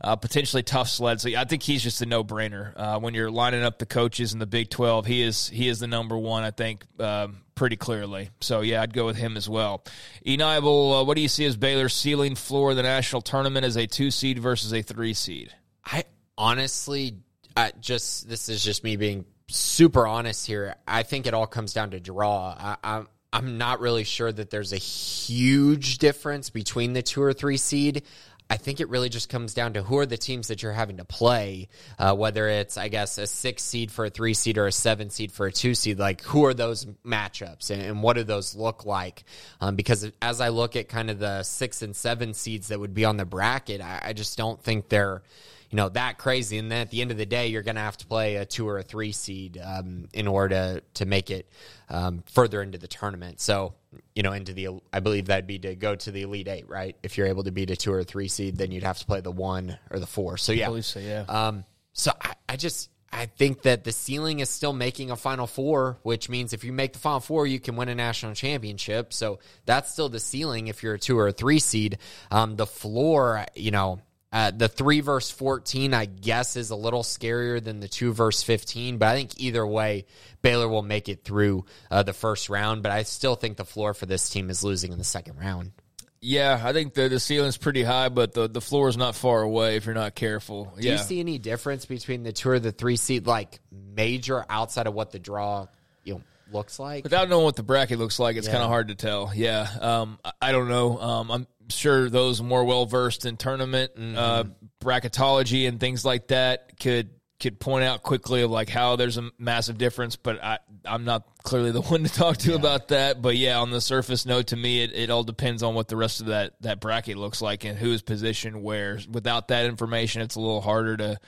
[0.00, 1.20] uh, potentially tough sled.
[1.20, 4.32] So I think he's just a no brainer uh, when you're lining up the coaches
[4.32, 5.06] in the Big Twelve.
[5.06, 6.44] He is he is the number one.
[6.44, 8.30] I think um, pretty clearly.
[8.40, 9.84] So yeah, I'd go with him as well.
[10.24, 13.76] Enibel, uh, what do you see as Baylor's ceiling floor of the national tournament as
[13.76, 15.52] a two seed versus a three seed?
[15.84, 16.04] I
[16.36, 17.18] honestly,
[17.56, 20.76] I just this is just me being super honest here.
[20.86, 22.54] I think it all comes down to draw.
[22.56, 27.32] I, I'm I'm not really sure that there's a huge difference between the two or
[27.32, 28.04] three seed.
[28.50, 30.96] I think it really just comes down to who are the teams that you're having
[30.96, 31.68] to play,
[31.98, 35.10] uh, whether it's, I guess, a six seed for a three seed or a seven
[35.10, 35.98] seed for a two seed.
[35.98, 39.24] Like, who are those matchups and, and what do those look like?
[39.60, 42.94] Um, because as I look at kind of the six and seven seeds that would
[42.94, 45.22] be on the bracket, I, I just don't think they're
[45.70, 47.80] you know that crazy and then at the end of the day you're going to
[47.80, 51.30] have to play a two or a three seed um, in order to, to make
[51.30, 51.48] it
[51.88, 53.74] um, further into the tournament so
[54.14, 56.96] you know into the i believe that'd be to go to the elite eight right
[57.02, 59.06] if you're able to beat a two or a three seed then you'd have to
[59.06, 61.24] play the one or the four so yeah believe so, yeah.
[61.28, 65.46] um, so I, I just I think that the ceiling is still making a Final
[65.46, 69.14] Four, which means if you make the Final Four, you can win a national championship.
[69.14, 71.98] So that's still the ceiling if you're a two or a three seed.
[72.30, 74.00] Um, the floor, you know,
[74.32, 78.42] uh, the three verse 14, I guess, is a little scarier than the two verse
[78.42, 80.06] 15, but I think either way,
[80.42, 82.82] Baylor will make it through uh, the first round.
[82.82, 85.72] But I still think the floor for this team is losing in the second round.
[86.20, 89.40] Yeah, I think the the ceiling's pretty high, but the the floor is not far
[89.40, 90.72] away if you're not careful.
[90.76, 90.92] Do yeah.
[90.94, 94.94] you see any difference between the two or the three seed, like major outside of
[94.94, 95.68] what the draw
[96.02, 96.22] you know
[96.52, 97.04] looks like?
[97.04, 98.54] Without knowing what the bracket looks like, it's Yeah.
[98.54, 99.30] kind of hard to tell.
[99.32, 100.98] Yeah, um, I, I don't know.
[100.98, 104.44] Um, I'm sure those more well versed in tournament uh,
[104.80, 107.10] bracketology and things like that could
[107.40, 110.16] could point out quickly of like how there's a massive difference.
[110.16, 113.22] But I I'm not clearly the one to talk to about that.
[113.22, 115.96] But yeah, on the surface note, to me, it, it all depends on what the
[115.96, 118.98] rest of that that bracket looks like and who is positioned where.
[119.10, 121.18] Without that information, it's a little harder to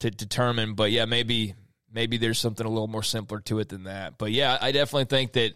[0.00, 0.74] to determine.
[0.74, 1.54] But yeah, maybe
[1.92, 4.18] maybe there's something a little more simpler to it than that.
[4.18, 5.54] But yeah, I definitely think that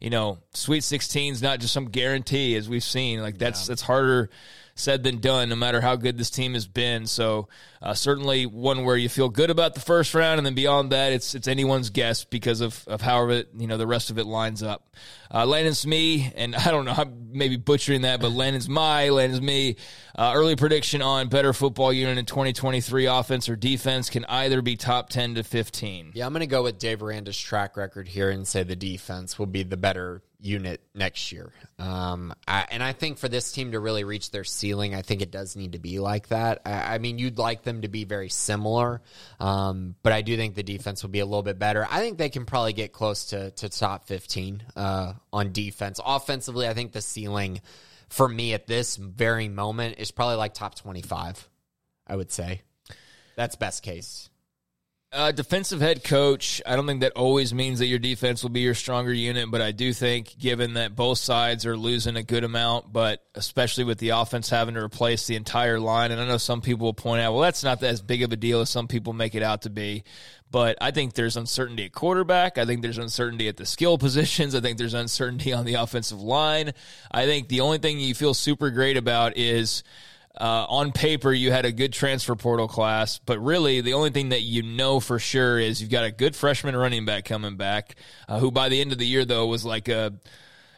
[0.00, 3.20] you know, Sweet 16 is not just some guarantee as we've seen.
[3.20, 3.72] Like that's yeah.
[3.72, 4.30] that's harder
[4.78, 7.06] said than done, no matter how good this team has been.
[7.06, 7.48] So
[7.82, 11.12] uh, certainly one where you feel good about the first round, and then beyond that,
[11.12, 14.26] it's it's anyone's guess because of of how it you know the rest of it
[14.26, 14.94] lines up.
[15.32, 19.42] Uh, Landon's me, and I don't know, I'm maybe butchering that, but Landon's my, Landon's
[19.42, 19.76] me.
[20.16, 24.76] Uh, early prediction on better football unit in 2023 offense or defense can either be
[24.76, 26.12] top 10 to 15.
[26.14, 29.38] Yeah, I'm going to go with Dave Aranda's track record here and say the defense
[29.38, 31.52] will be the better unit next year.
[31.78, 35.20] Um, I, and I think for this team to really reach their ceiling, I think
[35.20, 36.62] it does need to be like that.
[36.64, 39.02] I, I mean, you'd like them to be very similar,
[39.40, 41.86] um, but I do think the defense will be a little bit better.
[41.90, 46.00] I think they can probably get close to, to top 15 uh, on defense.
[46.04, 47.60] Offensively, I think the ceiling
[48.08, 51.48] for me at this very moment is probably like top 25,
[52.06, 52.62] I would say.
[53.36, 54.30] That's best case.
[55.10, 58.60] Uh, defensive head coach, I don't think that always means that your defense will be
[58.60, 62.44] your stronger unit, but I do think, given that both sides are losing a good
[62.44, 66.36] amount, but especially with the offense having to replace the entire line, and I know
[66.36, 68.86] some people will point out, well, that's not as big of a deal as some
[68.86, 70.04] people make it out to be.
[70.50, 72.58] But I think there's uncertainty at quarterback.
[72.58, 74.54] I think there's uncertainty at the skill positions.
[74.54, 76.72] I think there's uncertainty on the offensive line.
[77.10, 79.84] I think the only thing you feel super great about is
[80.40, 84.30] uh, on paper you had a good transfer portal class, but really the only thing
[84.30, 87.96] that you know for sure is you've got a good freshman running back coming back,
[88.28, 90.12] uh, who by the end of the year though was like a,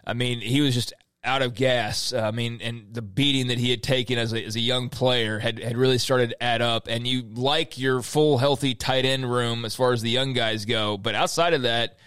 [0.07, 0.93] I mean he was just
[1.23, 2.13] out of gas.
[2.13, 4.89] Uh, I mean, and the beating that he had taken as a, as a young
[4.89, 6.89] player had, had really started to add up.
[6.89, 10.65] And you like your full healthy tight end room as far as the young guys
[10.65, 11.99] go, but outside of that,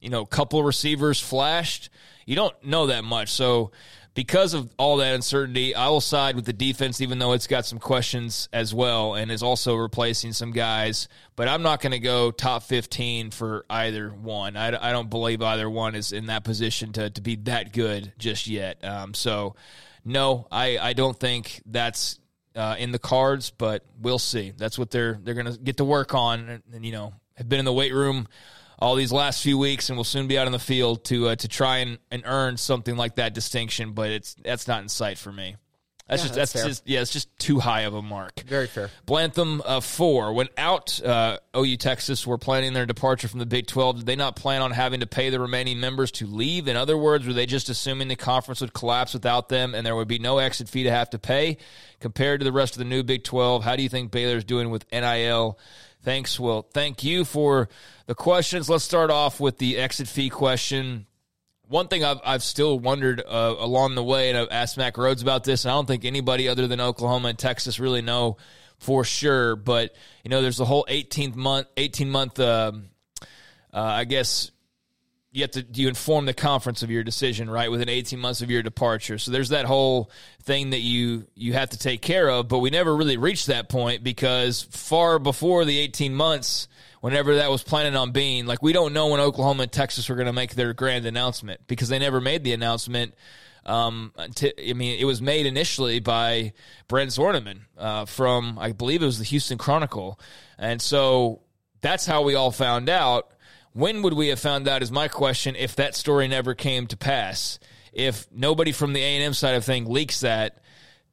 [0.00, 1.90] you know, couple receivers flashed.
[2.26, 3.72] You don't know that much, so
[4.14, 7.64] because of all that uncertainty, I will side with the defense, even though it's got
[7.64, 11.08] some questions as well and is also replacing some guys.
[11.36, 14.56] But I'm not going to go top 15 for either one.
[14.56, 18.12] I, I, don't believe either one is in that position to, to be that good
[18.18, 18.84] just yet.
[18.84, 19.54] Um, so,
[20.04, 22.18] no, I, I don't think that's
[22.56, 24.52] uh, in the cards, but we'll see.
[24.56, 27.48] That's what they're they're going to get to work on, and, and you know have
[27.48, 28.26] been in the weight room
[28.80, 31.36] all these last few weeks, and will soon be out on the field to uh,
[31.36, 33.92] to try and, and earn something like that distinction.
[33.92, 35.56] But it's that's not in sight for me.
[36.10, 38.40] That's yeah, just that's, that's just yeah, it's just too high of a mark.
[38.40, 38.90] Very fair.
[39.06, 40.32] Blantham uh, four.
[40.32, 44.16] When out uh, OU Texas were planning their departure from the Big Twelve, did they
[44.16, 46.66] not plan on having to pay the remaining members to leave?
[46.66, 49.94] In other words, were they just assuming the conference would collapse without them and there
[49.94, 51.58] would be no exit fee to have to pay?
[52.00, 54.70] Compared to the rest of the new Big Twelve, how do you think Baylor's doing
[54.70, 55.60] with NIL?
[56.02, 56.62] Thanks, Will.
[56.62, 57.68] Thank you for
[58.06, 58.70] the questions.
[58.70, 61.06] Let's start off with the exit fee question.
[61.68, 65.22] One thing I've, I've still wondered uh, along the way, and I've asked Mac Rhoades
[65.22, 68.38] about this, and I don't think anybody other than Oklahoma and Texas really know
[68.78, 69.56] for sure.
[69.56, 69.94] But
[70.24, 72.88] you know, there's the whole 18 month, 18 month, um,
[73.72, 74.50] uh, I guess
[75.32, 78.50] you have to you inform the conference of your decision right within 18 months of
[78.50, 80.10] your departure so there's that whole
[80.42, 83.68] thing that you you have to take care of but we never really reached that
[83.68, 86.68] point because far before the 18 months
[87.00, 90.16] whenever that was planning on being like we don't know when oklahoma and texas were
[90.16, 93.14] going to make their grand announcement because they never made the announcement
[93.66, 96.54] um, I mean, it was made initially by
[96.88, 100.18] Brent Zwerneman uh, from, I believe it was the Houston Chronicle.
[100.58, 101.42] And so
[101.82, 103.30] that's how we all found out
[103.72, 106.96] when would we have found out is my question if that story never came to
[106.96, 107.58] pass.
[107.92, 110.62] If nobody from the A&M side of thing leaks that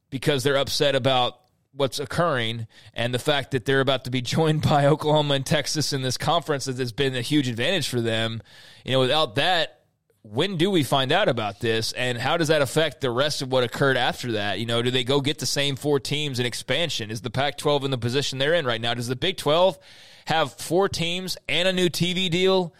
[0.09, 1.39] because they're upset about
[1.73, 5.93] what's occurring and the fact that they're about to be joined by Oklahoma and Texas
[5.93, 8.41] in this conference that has been a huge advantage for them.
[8.83, 9.73] You know, without that,
[10.23, 13.51] when do we find out about this and how does that affect the rest of
[13.51, 14.59] what occurred after that?
[14.59, 17.11] You know, do they go get the same four teams in expansion?
[17.11, 18.93] Is the Pac 12 in the position they're in right now?
[18.93, 19.77] Does the Big 12
[20.27, 22.73] have four teams and a new TV deal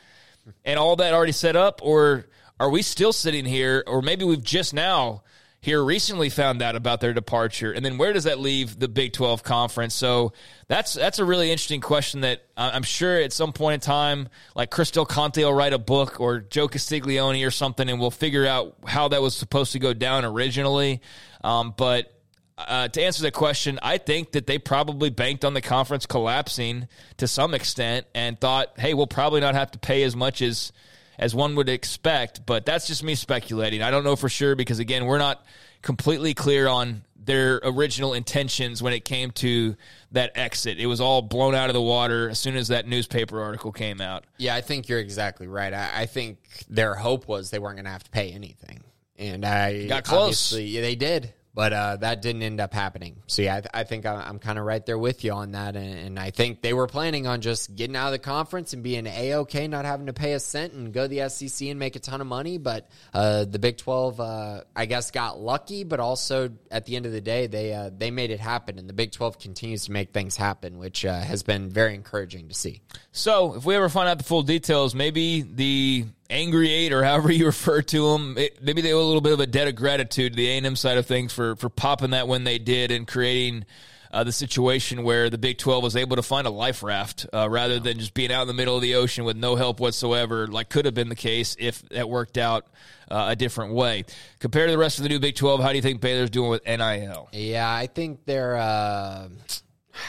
[0.66, 1.80] and all that already set up?
[1.82, 2.26] Or
[2.60, 5.24] are we still sitting here, or maybe we've just now
[5.62, 9.14] here recently found out about their departure, and then where does that leave the Big
[9.14, 9.95] Twelve conference?
[9.95, 10.34] So
[10.68, 14.70] that's that's a really interesting question that I'm sure at some point in time, like
[14.70, 18.76] Chris Conte will write a book or Joe Castiglione or something, and we'll figure out
[18.86, 21.02] how that was supposed to go down originally.
[21.45, 22.14] Um, but
[22.58, 26.88] uh, to answer the question, I think that they probably banked on the conference collapsing
[27.18, 30.72] to some extent and thought, hey, we'll probably not have to pay as much as
[31.20, 32.45] as one would expect.
[32.45, 33.82] But that's just me speculating.
[33.82, 35.45] I don't know for sure because again, we're not
[35.82, 39.76] completely clear on their original intentions when it came to
[40.12, 40.80] that exit.
[40.80, 44.01] It was all blown out of the water as soon as that newspaper article came
[44.01, 44.26] out.
[44.38, 45.74] Yeah, I think you're exactly right.
[45.74, 46.39] I, I think
[46.70, 48.82] their hope was they weren't going to have to pay anything,
[49.18, 50.51] and I got close.
[50.51, 53.24] They did but uh, that didn't end up happening.
[53.26, 55.53] So yeah, I, th- I think I'm, I'm kind of right there with you on
[55.53, 58.74] that, and, and, I think they were planning on just getting out of the conference
[58.74, 61.68] and being a okay, not having to pay a cent and go to the SEC
[61.68, 62.60] and make a ton of money.
[62.60, 67.08] But uh, the Big Twelve, uh, I guess, got lucky, but also at the end
[67.08, 69.91] of the day, they uh, they made it happen, and the Big Twelve continues to
[69.91, 72.82] make things happen, which uh, has been very encouraging to see.
[73.12, 77.32] So, if we ever find out the full details, maybe the angry eight or however
[77.32, 79.75] you refer to them, it, maybe they owe a little bit of a debt of
[79.75, 83.07] gratitude to the A&M side of things for for popping that when they did and
[83.07, 83.65] creating.
[84.09, 87.47] Uh, the situation where the Big 12 was able to find a life raft uh,
[87.49, 90.47] rather than just being out in the middle of the ocean with no help whatsoever,
[90.47, 92.67] like could have been the case if that worked out
[93.11, 94.05] uh, a different way.
[94.39, 96.49] Compared to the rest of the new Big 12, how do you think Baylor's doing
[96.49, 97.28] with NIL?
[97.34, 99.28] Yeah, I think they're, uh,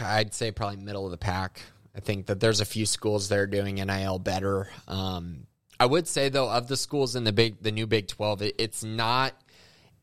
[0.00, 1.60] I'd say probably middle of the pack.
[1.98, 4.68] I think that there's a few schools that are doing NIL better.
[4.86, 5.47] Um,
[5.80, 8.54] I would say though, of the schools in the big, the new Big Twelve, it,
[8.58, 9.34] it's not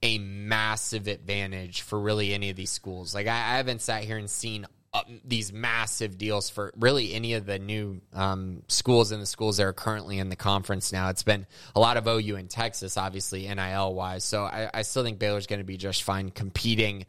[0.01, 3.15] a massive advantage for really any of these schools.
[3.15, 7.33] Like I, I haven't sat here and seen uh, these massive deals for really any
[7.33, 11.09] of the new um, schools and the schools that are currently in the conference now.
[11.09, 11.45] It's been
[11.75, 14.23] a lot of OU in Texas, obviously NIL wise.
[14.23, 17.05] So I, I still think Baylor's going to be just fine competing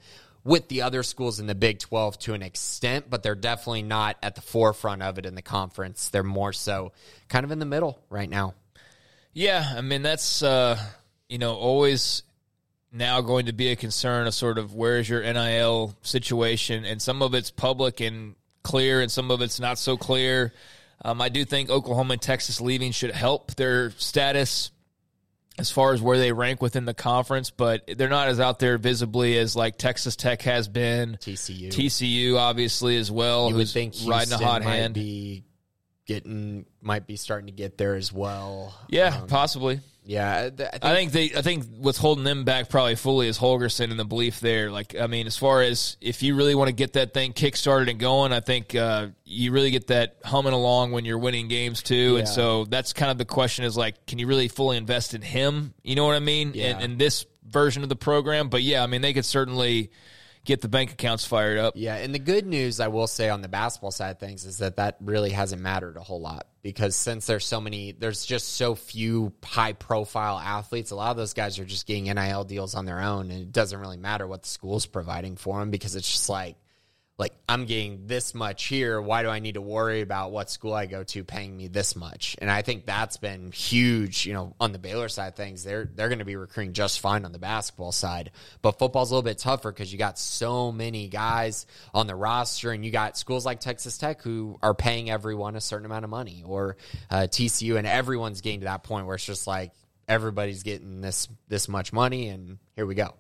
[0.47, 4.16] with the other schools in the Big 12 to an extent, but they're definitely not
[4.22, 6.09] at the forefront of it in the conference.
[6.09, 6.92] They're more so
[7.28, 8.55] kind of in the middle right now.
[9.32, 10.78] Yeah, I mean that's uh,
[11.28, 12.22] you know always
[12.92, 17.20] now going to be a concern of sort of where's your NIL situation, and some
[17.20, 20.55] of it's public and clear, and some of it's not so clear.
[21.05, 24.70] Um, I do think Oklahoma and Texas leaving should help their status
[25.59, 28.76] as far as where they rank within the conference, but they're not as out there
[28.78, 31.16] visibly as like Texas Tech has been.
[31.20, 33.48] TCU, TCU, obviously as well.
[33.48, 34.94] You would think Houston riding a hot might hand.
[34.94, 35.44] be
[36.07, 38.74] getting might be starting to get there as well.
[38.88, 39.80] yeah, Um, possibly.
[40.07, 40.50] Yeah.
[40.50, 41.24] th- I think, I think they.
[41.36, 44.70] I think what's holding them back probably fully is Holgorsen and the belief there.
[44.70, 47.90] Like, I mean, as far as if you really want to get that thing kickstarted
[47.90, 51.82] and going, I think uh, you really get that humming along when you're winning games
[51.82, 52.16] too.
[52.16, 55.22] And so that's kind of the question: is like, can you really fully invest in
[55.22, 55.74] him?
[55.82, 56.52] You know what I mean?
[56.54, 56.78] Yeah.
[56.78, 59.90] In, in this version of the program, but yeah, I mean, they could certainly
[60.47, 61.74] get the bank accounts fired up.
[61.76, 64.59] Yeah, and the good news I will say on the basketball side of things is
[64.59, 68.55] that that really hasn't mattered a whole lot because since there's so many, there's just
[68.55, 70.90] so few high profile athletes.
[70.92, 73.53] A lot of those guys are just getting NIL deals on their own, and it
[73.53, 76.57] doesn't really matter what the school's providing for them because it's just like,
[77.18, 79.00] like I'm getting this much here.
[79.00, 81.96] Why do I need to worry about what school I go to paying me this
[81.96, 82.36] much?
[82.40, 84.26] And I think that's been huge.
[84.26, 87.24] You know, on the Baylor side things, they're they're going to be recruiting just fine
[87.24, 91.08] on the basketball side, but football's a little bit tougher because you got so many
[91.08, 95.56] guys on the roster, and you got schools like Texas Tech who are paying everyone
[95.56, 96.76] a certain amount of money, or
[97.10, 99.72] uh, TCU, and everyone's getting to that point where it's just like
[100.06, 103.14] everybody's getting this this much money, and here we go.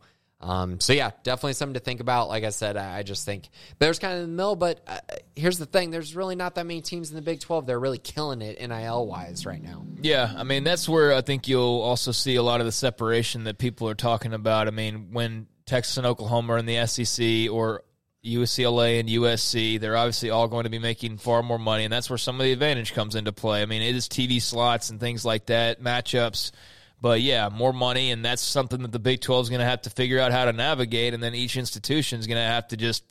[0.46, 2.28] Um, so yeah, definitely something to think about.
[2.28, 3.48] Like I said, I, I just think
[3.80, 4.98] Bears kind of the middle, but uh,
[5.34, 7.66] here's the thing: there's really not that many teams in the Big Twelve.
[7.66, 9.84] They're really killing it nil wise right now.
[10.00, 13.44] Yeah, I mean that's where I think you'll also see a lot of the separation
[13.44, 14.68] that people are talking about.
[14.68, 17.82] I mean, when Texas and Oklahoma are in the SEC or
[18.24, 22.08] UCLA and USC, they're obviously all going to be making far more money, and that's
[22.08, 23.62] where some of the advantage comes into play.
[23.62, 26.52] I mean, it is TV slots and things like that, matchups.
[27.00, 29.82] But yeah, more money, and that's something that the Big 12 is going to have
[29.82, 32.76] to figure out how to navigate, and then each institution is going to have to
[32.76, 33.04] just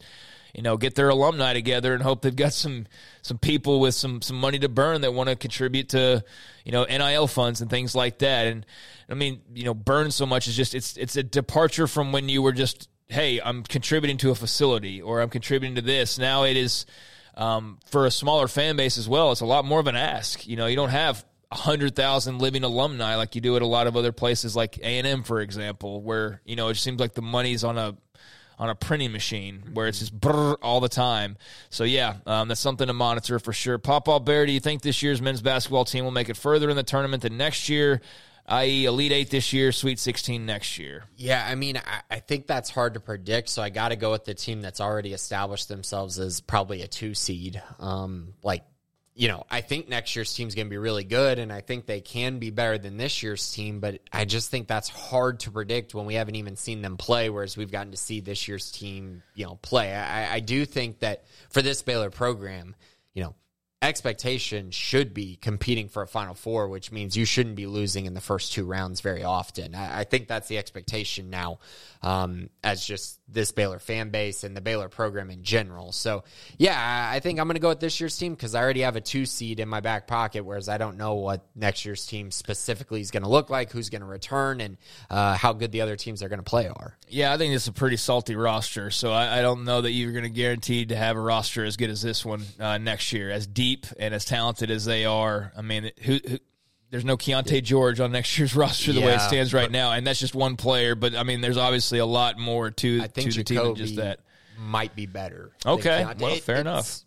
[0.55, 2.87] you know, get their alumni together and hope they've got some
[3.21, 6.23] some people with some some money to burn that want to contribute to,
[6.63, 8.47] you know, NIL funds and things like that.
[8.47, 8.65] And
[9.09, 12.29] I mean, you know, burn so much is just it's it's a departure from when
[12.29, 16.17] you were just, hey, I'm contributing to a facility or I'm contributing to this.
[16.17, 16.85] Now it is
[17.35, 19.33] um, for a smaller fan base as well.
[19.33, 20.47] It's a lot more of an ask.
[20.47, 21.25] You know, you don't have
[21.55, 24.99] hundred thousand living alumni like you do at a lot of other places, like A
[24.99, 27.95] and M, for example, where you know it seems like the money's on a
[28.57, 31.37] on a printing machine where it's just brrr all the time.
[31.69, 33.77] So yeah, um, that's something to monitor for sure.
[33.77, 36.75] Papa Bear, do you think this year's men's basketball team will make it further in
[36.75, 38.01] the tournament than next year?
[38.47, 41.05] I.e., Elite Eight this year, Sweet 16 next year.
[41.17, 43.49] Yeah, I mean, I, I think that's hard to predict.
[43.49, 46.87] So I got to go with the team that's already established themselves as probably a
[46.87, 47.61] two seed.
[47.79, 48.63] Um, like
[49.17, 51.85] you know, I think next year's team's going to be really good, and I think
[51.85, 53.79] they can be better than this year's team.
[53.79, 57.29] But I just think that's hard to predict when we haven't even seen them play.
[57.29, 59.95] Whereas we've gotten to see this year's team, you know, play.
[59.95, 62.75] I, I do think that for this Baylor program,
[63.13, 63.35] you know,
[63.81, 68.15] expectation should be competing for a Final Four, which means you shouldn't be losing in
[68.15, 69.75] the first two rounds very often.
[69.75, 71.59] I, I think that's the expectation now,
[72.01, 75.91] um, as just this Baylor fan base and the Baylor program in general.
[75.91, 76.23] So,
[76.57, 78.95] yeah, I think I'm going to go with this year's team because I already have
[78.95, 82.29] a two seed in my back pocket, whereas I don't know what next year's team
[82.29, 84.77] specifically is going to look like, who's going to return, and
[85.09, 86.97] uh, how good the other teams are going to play are.
[87.09, 88.91] Yeah, I think it's a pretty salty roster.
[88.91, 91.77] So I, I don't know that you're going to guarantee to have a roster as
[91.77, 95.51] good as this one uh, next year, as deep and as talented as they are.
[95.57, 96.37] I mean, who, who
[96.91, 99.91] there's no Keyonte George on next year's roster the yeah, way it stands right now,
[99.91, 100.95] and that's just one player.
[100.95, 104.19] But I mean, there's obviously a lot more to to the team than just that.
[104.57, 105.51] Might be better.
[105.65, 107.01] Okay, well, fair enough.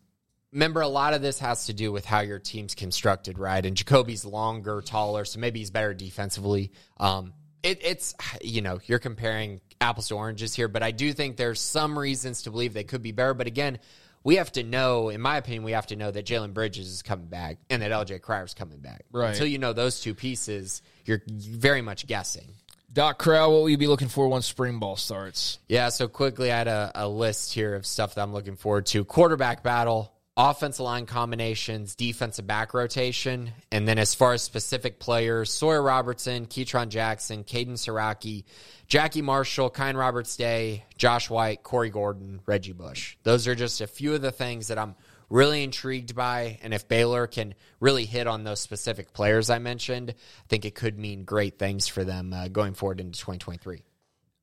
[0.52, 3.64] Remember, a lot of this has to do with how your team's constructed, right?
[3.64, 6.72] And Ja'Kobe's longer, taller, so maybe he's better defensively.
[6.98, 11.36] Um, it, it's you know you're comparing apples to oranges here, but I do think
[11.36, 13.34] there's some reasons to believe they could be better.
[13.34, 13.78] But again,
[14.24, 17.02] we have to know, in my opinion, we have to know that Jalen Bridges is
[17.02, 19.04] coming back and that LJ Cryer is coming back.
[19.12, 19.30] Right.
[19.30, 22.48] Until you know those two pieces, you're very much guessing.
[22.92, 25.58] Doc Crowell, what will you be looking for once spring ball starts?
[25.68, 28.86] Yeah, so quickly, I had a, a list here of stuff that I'm looking forward
[28.86, 29.04] to.
[29.04, 35.53] Quarterback battle, offensive line combinations, defensive back rotation, and then as far as specific players,
[35.53, 38.45] Sawyer Robertson, Ketron Jackson, Caden Siraki,
[38.86, 43.16] Jackie Marshall, Kine Roberts Day, Josh White, Corey Gordon, Reggie Bush.
[43.24, 44.95] Those are just a few of the things that I'm
[45.28, 46.61] really intrigued by.
[46.62, 50.76] And if Baylor can really hit on those specific players I mentioned, I think it
[50.76, 53.82] could mean great things for them uh, going forward into 2023.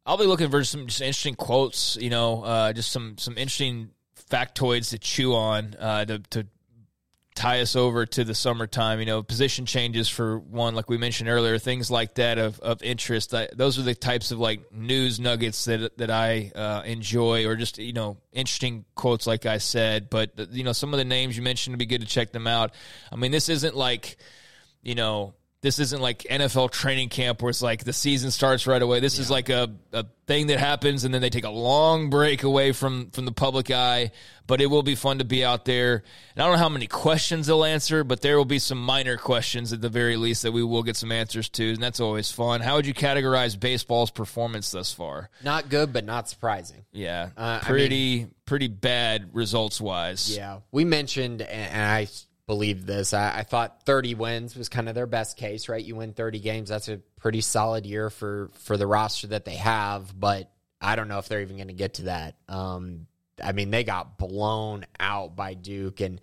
[0.06, 3.90] I'll be looking for some just interesting quotes, you know, uh, just some some interesting
[4.30, 6.48] factoids to chew on uh, to, to
[7.36, 9.00] tie us over to the summertime.
[9.00, 12.82] You know, position changes for one, like we mentioned earlier, things like that of, of
[12.82, 13.34] interest.
[13.34, 17.56] I, those are the types of like news nuggets that that I uh, enjoy, or
[17.56, 20.10] just you know interesting quotes, like I said.
[20.10, 22.48] But you know, some of the names you mentioned would be good to check them
[22.48, 22.74] out.
[23.12, 24.18] I mean, this isn't like
[24.82, 25.36] you know
[25.66, 29.00] this isn't like NFL training camp where it's like the season starts right away.
[29.00, 29.22] This yeah.
[29.24, 32.72] is like a, a thing that happens and then they take a long break away
[32.72, 34.12] from, from the public eye.
[34.46, 36.04] But it will be fun to be out there.
[36.36, 39.18] And I don't know how many questions they'll answer, but there will be some minor
[39.18, 41.74] questions at the very least that we will get some answers to.
[41.74, 42.62] And that's always fun.
[42.62, 45.32] How would you categorize baseball's performance thus far?
[45.44, 46.86] Not good, but not surprising.
[46.92, 47.30] Yeah.
[47.36, 50.38] Uh, pretty, I mean, pretty bad results wise.
[50.38, 50.60] Yeah.
[50.72, 52.08] We mentioned, and I
[52.48, 53.14] believed this.
[53.14, 55.84] I, I, thought 30 wins was kind of their best case, right?
[55.84, 56.70] You win 30 games.
[56.70, 61.08] That's a pretty solid year for, for the roster that they have, but I don't
[61.08, 62.36] know if they're even going to get to that.
[62.48, 63.08] Um,
[63.44, 66.22] I mean, they got blown out by Duke and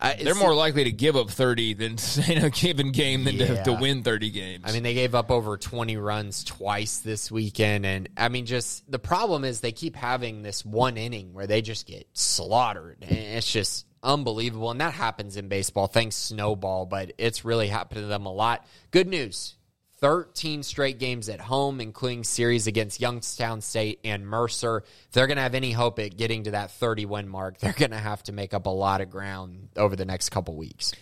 [0.00, 1.96] uh, they're more likely to give up 30 than
[2.28, 3.62] in a given game than yeah.
[3.62, 4.64] to, to, win 30 games.
[4.64, 7.84] I mean, they gave up over 20 runs twice this weekend.
[7.84, 11.62] And I mean, just the problem is they keep having this one inning where they
[11.62, 12.98] just get slaughtered.
[13.02, 14.70] And it's just unbelievable.
[14.70, 15.86] And that happens in baseball.
[15.86, 18.66] Thanks, Snowball, but it's really happened to them a lot.
[18.90, 19.54] Good news
[20.00, 24.84] 13 straight games at home, including series against Youngstown State and Mercer.
[25.06, 27.72] If they're going to have any hope at getting to that 30 win mark, they're
[27.72, 30.94] going to have to make up a lot of ground over the next couple weeks.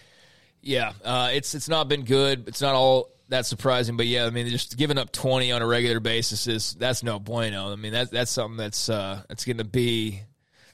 [0.62, 2.48] Yeah, uh, it's it's not been good.
[2.48, 5.66] It's not all that surprising, but yeah, I mean, just giving up 20 on a
[5.66, 7.72] regular basis is that's no bueno.
[7.72, 10.22] I mean, that that's something that's uh, that's going to be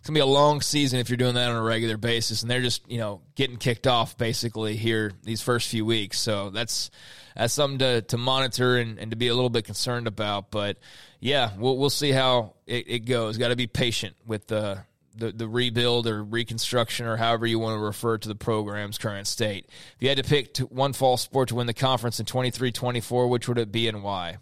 [0.03, 2.50] it's gonna be a long season if you're doing that on a regular basis, and
[2.50, 6.18] they're just you know getting kicked off basically here these first few weeks.
[6.18, 6.90] So that's
[7.36, 10.50] that's something to, to monitor and, and to be a little bit concerned about.
[10.50, 10.78] But
[11.20, 13.38] yeah, we'll we'll see how it, it goes.
[13.38, 14.80] Got to be patient with the,
[15.14, 19.28] the the rebuild or reconstruction or however you want to refer to the program's current
[19.28, 19.66] state.
[19.68, 23.46] If you had to pick one fall sport to win the conference in 23-24, which
[23.46, 24.38] would it be and why?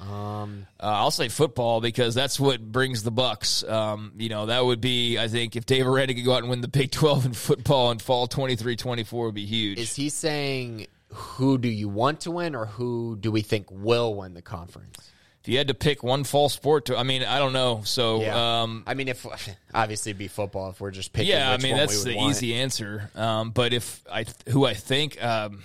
[0.00, 3.64] Um, uh, I'll say football because that's what brings the Bucks.
[3.64, 6.50] Um, you know, that would be, I think, if Dave Aranda could go out and
[6.50, 9.78] win the Big 12 in football in fall 23 24 would be huge.
[9.78, 14.14] Is he saying who do you want to win or who do we think will
[14.14, 15.10] win the conference?
[15.42, 17.82] If you had to pick one fall sport to, I mean, I don't know.
[17.84, 18.62] So, yeah.
[18.62, 19.26] um, I mean, if
[19.74, 21.30] obviously it'd be football if we're just picking.
[21.30, 22.30] Yeah, I mean, that's the want.
[22.30, 23.10] easy answer.
[23.14, 25.62] Um, but if I, who I think, um,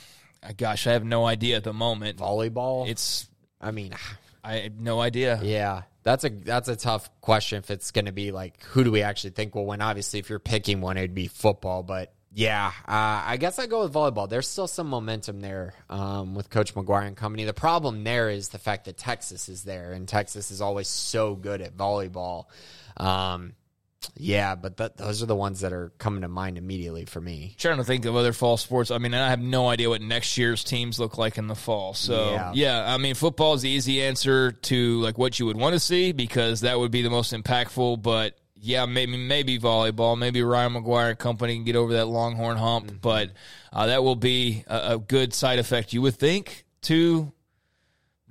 [0.58, 2.20] gosh, I have no idea at the moment.
[2.20, 2.88] Volleyball.
[2.88, 3.28] It's,
[3.60, 3.94] I mean,
[4.44, 5.40] I have no idea.
[5.42, 7.60] Yeah, that's a that's a tough question.
[7.60, 9.82] If it's going to be like, who do we actually think will win?
[9.82, 11.84] Obviously, if you're picking one, it'd be football.
[11.84, 14.28] But yeah, uh, I guess I go with volleyball.
[14.28, 17.46] There's still some momentum there um, with Coach McGuire and company.
[17.46, 21.36] The problem there is the fact that Texas is there, and Texas is always so
[21.36, 22.46] good at volleyball.
[22.98, 23.54] Um,
[24.16, 27.56] yeah, but th- those are the ones that are coming to mind immediately for me.
[27.58, 28.92] Trying to think of other fall sports.
[28.92, 31.94] I mean, I have no idea what next year's teams look like in the fall.
[31.94, 35.58] So yeah, yeah I mean, football is the easy answer to like what you would
[35.58, 38.02] want to see because that would be the most impactful.
[38.02, 42.58] But yeah, maybe maybe volleyball, maybe Ryan McGuire and company can get over that Longhorn
[42.58, 42.88] hump.
[42.88, 42.98] Mm-hmm.
[42.98, 43.32] But
[43.72, 47.32] uh, that will be a, a good side effect, you would think, to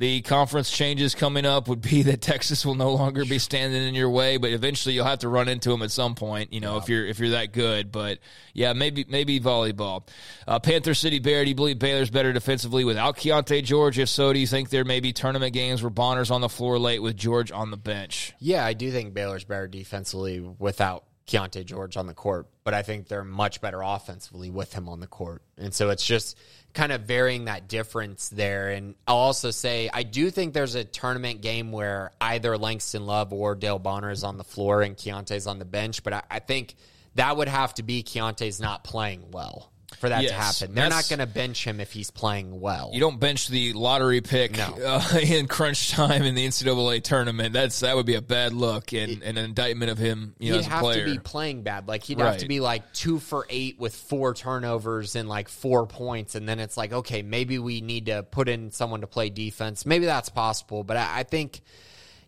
[0.02, 3.94] the conference changes coming up would be that Texas will no longer be standing in
[3.94, 6.52] your way, but eventually you'll have to run into them at some point.
[6.52, 6.82] You know, yeah.
[6.82, 7.92] if you're if you're that good.
[7.92, 8.18] But
[8.52, 10.08] yeah, maybe maybe volleyball.
[10.46, 11.44] Uh, Panther City Bear.
[11.44, 13.96] Do you believe Baylor's better defensively without Keyonte George?
[13.96, 16.80] If so, do you think there may be tournament games where Bonner's on the floor
[16.80, 18.34] late with George on the bench?
[18.40, 22.82] Yeah, I do think Baylor's better defensively without Keyonte George on the court, but I
[22.82, 25.42] think they're much better offensively with him on the court.
[25.56, 26.36] And so it's just
[26.74, 28.70] kind of varying that difference there.
[28.70, 33.32] And I'll also say I do think there's a tournament game where either Langston Love
[33.32, 36.38] or Dale Bonner is on the floor and Keyonte's on the bench, but I, I
[36.38, 36.74] think
[37.14, 40.74] that would have to be Keyonte's not playing well for that yes, to happen.
[40.74, 42.90] They're not going to bench him if he's playing well.
[42.92, 44.76] You don't bench the lottery pick no.
[44.84, 47.52] uh, in crunch time in the NCAA tournament.
[47.52, 50.34] That's that would be a bad look and, it, and an indictment of him.
[50.38, 51.06] You know, he'd have player.
[51.06, 51.88] to be playing bad.
[51.88, 52.32] Like he'd right.
[52.32, 56.48] have to be like two for eight with four turnovers and like four points, and
[56.48, 59.86] then it's like okay, maybe we need to put in someone to play defense.
[59.86, 61.62] Maybe that's possible, but I, I think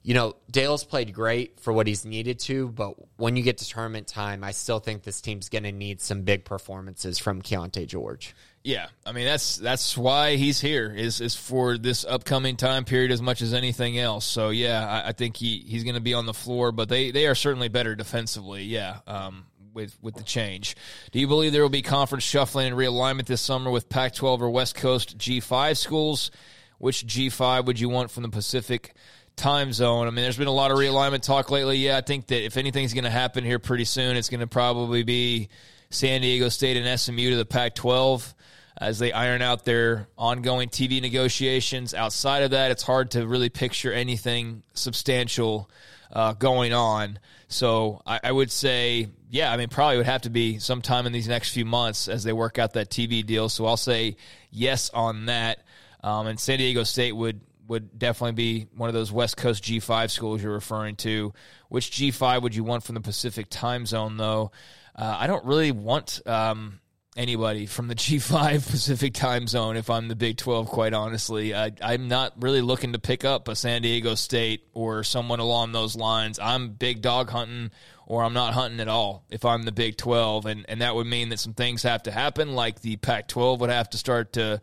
[0.04, 3.68] you know, Dale's played great for what he's needed to, but when you get to
[3.68, 7.86] tournament time, I still think this team's going to need some big performances from Keyonte
[7.86, 8.34] George.
[8.62, 13.12] Yeah, I mean that's that's why he's here is is for this upcoming time period
[13.12, 14.26] as much as anything else.
[14.26, 17.10] So yeah, I, I think he, he's going to be on the floor, but they,
[17.10, 18.64] they are certainly better defensively.
[18.64, 20.76] Yeah, um, with with the change.
[21.12, 24.50] Do you believe there will be conference shuffling and realignment this summer with Pac-12 or
[24.50, 26.30] West Coast G5 schools?
[26.78, 28.94] Which G5 would you want from the Pacific?
[29.36, 30.06] Time zone.
[30.06, 31.76] I mean, there's been a lot of realignment talk lately.
[31.78, 34.46] Yeah, I think that if anything's going to happen here pretty soon, it's going to
[34.46, 35.48] probably be
[35.90, 38.34] San Diego State and SMU to the Pac 12
[38.76, 41.94] as they iron out their ongoing TV negotiations.
[41.94, 45.70] Outside of that, it's hard to really picture anything substantial
[46.12, 47.18] uh, going on.
[47.48, 51.12] So I, I, would say, yeah, I mean, probably would have to be sometime in
[51.12, 53.48] these next few months as they work out that TV deal.
[53.48, 54.16] So I'll say
[54.50, 55.60] yes on that.
[56.02, 60.10] Um, and San Diego State would would definitely be one of those West Coast G5
[60.10, 61.32] schools you're referring to.
[61.68, 64.52] Which G5 would you want from the Pacific time zone, though?
[64.94, 66.80] Uh, I don't really want um,
[67.16, 71.54] anybody from the G5 Pacific time zone if I'm the Big 12, quite honestly.
[71.54, 75.72] I, I'm not really looking to pick up a San Diego State or someone along
[75.72, 76.38] those lines.
[76.38, 77.70] I'm big dog hunting
[78.06, 80.46] or I'm not hunting at all if I'm the Big 12.
[80.46, 83.60] And, and that would mean that some things have to happen, like the Pac 12
[83.60, 84.60] would have to start to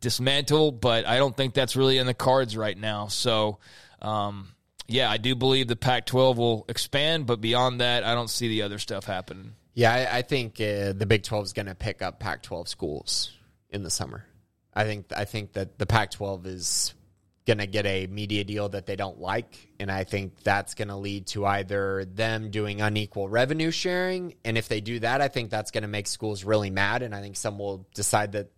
[0.00, 3.08] dismantle, but I don't think that's really in the cards right now.
[3.08, 3.58] So,
[4.00, 4.48] um,
[4.86, 8.48] yeah, I do believe the Pac 12 will expand, but beyond that, I don't see
[8.48, 9.54] the other stuff happening.
[9.74, 12.68] Yeah, I, I think uh, the Big 12 is going to pick up Pac 12
[12.68, 13.32] schools
[13.70, 14.24] in the summer.
[14.74, 16.94] I think I think that the Pac 12 is
[17.46, 19.68] going to get a media deal that they don't like.
[19.80, 24.34] And I think that's going to lead to either them doing unequal revenue sharing.
[24.44, 27.02] And if they do that, I think that's going to make schools really mad.
[27.02, 28.50] And I think some will decide that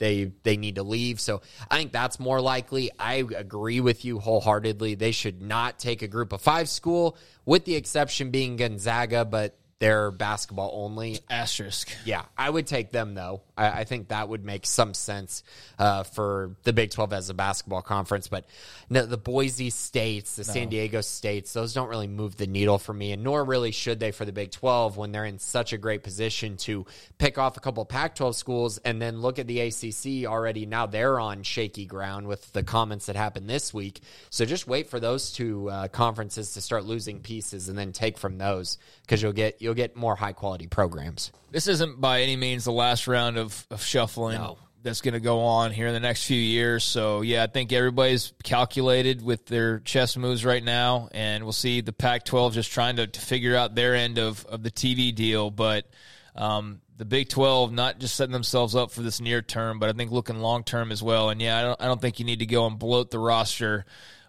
[0.00, 1.20] they they need to leave.
[1.20, 2.90] So I think that's more likely.
[2.98, 4.96] I agree with you wholeheartedly.
[4.96, 9.56] They should not take a group of five school, with the exception being Gonzaga, but
[9.80, 11.20] they're basketball only.
[11.30, 11.90] Asterisk.
[12.04, 13.40] Yeah, I would take them though.
[13.56, 15.42] I, I think that would make some sense
[15.78, 18.28] uh, for the Big Twelve as a basketball conference.
[18.28, 18.44] But
[18.90, 20.52] no, the Boise states, the no.
[20.52, 23.98] San Diego states, those don't really move the needle for me, and nor really should
[24.00, 26.84] they for the Big Twelve when they're in such a great position to
[27.16, 30.66] pick off a couple Pac twelve schools and then look at the ACC already.
[30.66, 34.00] Now they're on shaky ground with the comments that happened this week.
[34.28, 38.18] So just wait for those two uh, conferences to start losing pieces and then take
[38.18, 41.30] from those because you'll get you'll you'll get more high quality programs.
[41.52, 44.38] This isn't by any means the last round of, of shuffling.
[44.38, 44.58] No.
[44.82, 46.82] That's going to go on here in the next few years.
[46.82, 51.08] So, yeah, I think everybody's calculated with their chess moves right now.
[51.12, 54.44] And we'll see the Pac 12 just trying to, to figure out their end of,
[54.46, 55.50] of the TV deal.
[55.50, 55.86] But
[56.34, 59.92] um, the Big 12 not just setting themselves up for this near term, but I
[59.92, 61.28] think looking long term as well.
[61.28, 63.84] And yeah, I don't, I don't think you need to go and bloat the roster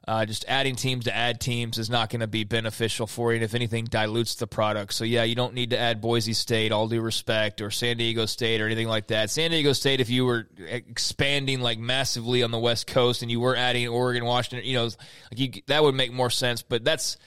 [0.07, 3.35] uh, just adding teams to add teams is not going to be beneficial for you.
[3.35, 4.93] And if anything, dilutes the product.
[4.93, 8.25] So, yeah, you don't need to add Boise State, all due respect, or San Diego
[8.25, 9.29] State or anything like that.
[9.29, 13.39] San Diego State, if you were expanding like massively on the West Coast and you
[13.39, 14.95] were adding Oregon, Washington, you know, like
[15.33, 16.61] you, that would make more sense.
[16.61, 17.17] But that's.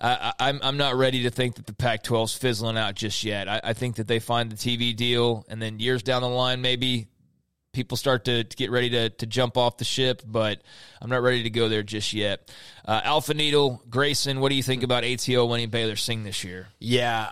[0.00, 3.48] Uh, I'm I'm not ready to think that the Pac-12 is fizzling out just yet.
[3.48, 6.60] I, I think that they find the TV deal, and then years down the line,
[6.60, 7.08] maybe
[7.72, 10.60] people start to, to, get ready to, to jump off the ship, but
[11.00, 12.50] I'm not ready to go there just yet.
[12.84, 16.68] Uh, Alpha Needle, Grayson, what do you think about ATO winning Baylor Sing this year?
[16.78, 17.26] Yeah,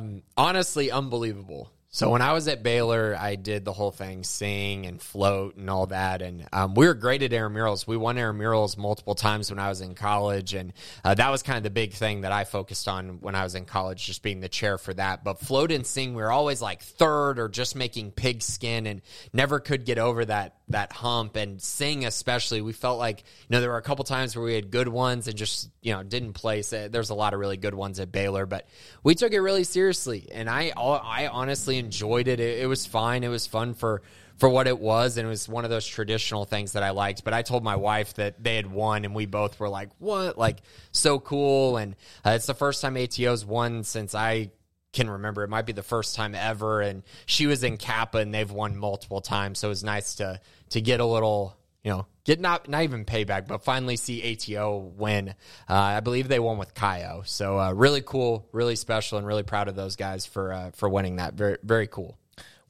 [0.00, 1.70] um, honestly, unbelievable.
[1.90, 5.70] So when I was at Baylor, I did the whole thing, sing and float and
[5.70, 7.86] all that, and um, we were great at intramurals.
[7.86, 11.56] We won intramurals multiple times when I was in college, and uh, that was kind
[11.56, 14.40] of the big thing that I focused on when I was in college, just being
[14.40, 15.24] the chair for that.
[15.24, 19.00] But float and sing, we were always like third or just making pigskin, and
[19.32, 23.60] never could get over that that hump and sing especially we felt like you know
[23.60, 26.34] there were a couple times where we had good ones and just you know didn't
[26.34, 26.92] place it.
[26.92, 28.66] There's a lot of really good ones at Baylor but
[29.02, 30.28] we took it really seriously.
[30.32, 32.40] And I I honestly enjoyed it.
[32.40, 33.24] It, it was fine.
[33.24, 34.02] It was fun for
[34.38, 35.16] for what it was.
[35.16, 37.24] And it was one of those traditional things that I liked.
[37.24, 40.38] But I told my wife that they had won and we both were like what?
[40.38, 40.58] Like
[40.92, 41.76] so cool.
[41.76, 44.52] And uh, it's the first time ATO's won since I
[44.92, 45.42] can remember.
[45.42, 46.80] It might be the first time ever.
[46.80, 49.58] And she was in Kappa and they've won multiple times.
[49.58, 50.40] So it was nice to
[50.70, 54.92] to get a little, you know, get not not even payback, but finally see ATO
[54.96, 55.30] win.
[55.68, 57.26] Uh, I believe they won with Kaio.
[57.26, 60.88] So uh, really cool, really special, and really proud of those guys for uh, for
[60.88, 61.34] winning that.
[61.34, 62.18] Very very cool.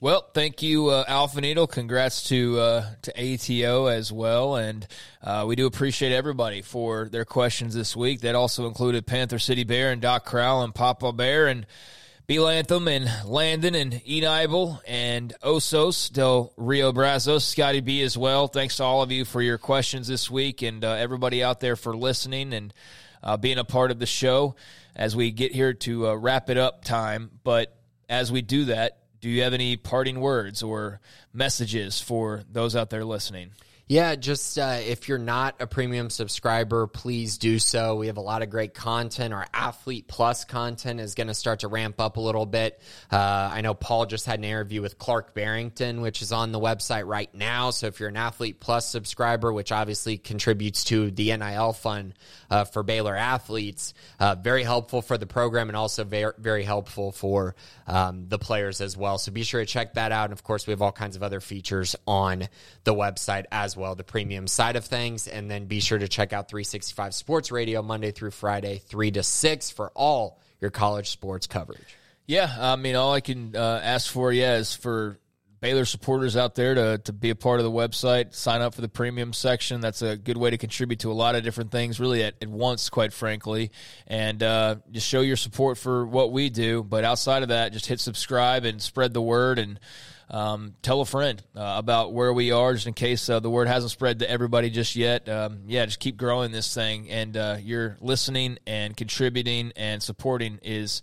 [0.01, 1.67] Well, thank you, uh, Alpha Needle.
[1.67, 4.87] Congrats to uh, to ATO as well, and
[5.25, 8.21] uh, we do appreciate everybody for their questions this week.
[8.21, 11.67] That also included Panther City Bear and Doc Crowell and Papa Bear and
[12.29, 12.39] B.
[12.41, 18.49] Lantham and Landon and Enibel and Osos del Rio Brazos, Scotty B as well.
[18.49, 21.75] Thanks to all of you for your questions this week and uh, everybody out there
[21.75, 22.75] for listening and
[23.23, 24.57] uh, being a part of the show
[24.95, 27.31] as we get here to uh, wrap it up time.
[27.45, 27.75] But
[28.11, 31.01] as we do that, do you have any parting words or
[31.33, 33.53] messages for those out there listening?
[33.91, 37.97] Yeah, just uh, if you're not a premium subscriber, please do so.
[37.97, 39.33] We have a lot of great content.
[39.33, 42.83] Our Athlete Plus content is going to start to ramp up a little bit.
[43.11, 43.17] Uh,
[43.51, 47.07] I know Paul just had an interview with Clark Barrington, which is on the website
[47.07, 47.71] right now.
[47.71, 52.13] So if you're an Athlete Plus subscriber, which obviously contributes to the NIL fund
[52.51, 57.11] uh, for Baylor athletes, uh, very helpful for the program and also very, very helpful
[57.11, 57.55] for
[57.87, 59.17] um, the players as well.
[59.17, 60.25] So be sure to check that out.
[60.25, 62.49] And of course, we have all kinds of other features on
[62.85, 65.29] the website as well, the premium side of things.
[65.29, 69.23] And then be sure to check out 365 Sports Radio Monday through Friday, 3 to
[69.23, 71.97] 6 for all your college sports coverage.
[72.27, 75.19] Yeah, I mean, all I can uh, ask for, yeah, is for
[75.61, 78.81] Baylor supporters out there to, to be a part of the website, sign up for
[78.81, 79.81] the premium section.
[79.81, 82.49] That's a good way to contribute to a lot of different things, really at, at
[82.49, 83.73] once, quite frankly,
[84.07, 86.85] and uh, just show your support for what we do.
[86.85, 89.81] But outside of that, just hit subscribe and spread the word and
[90.31, 93.69] um, tell a friend uh, about where we are, just in case uh, the word
[93.69, 95.29] hasn't spread to everybody just yet.
[95.29, 100.59] Um, yeah, just keep growing this thing, and uh, you're listening and contributing and supporting
[100.63, 101.03] is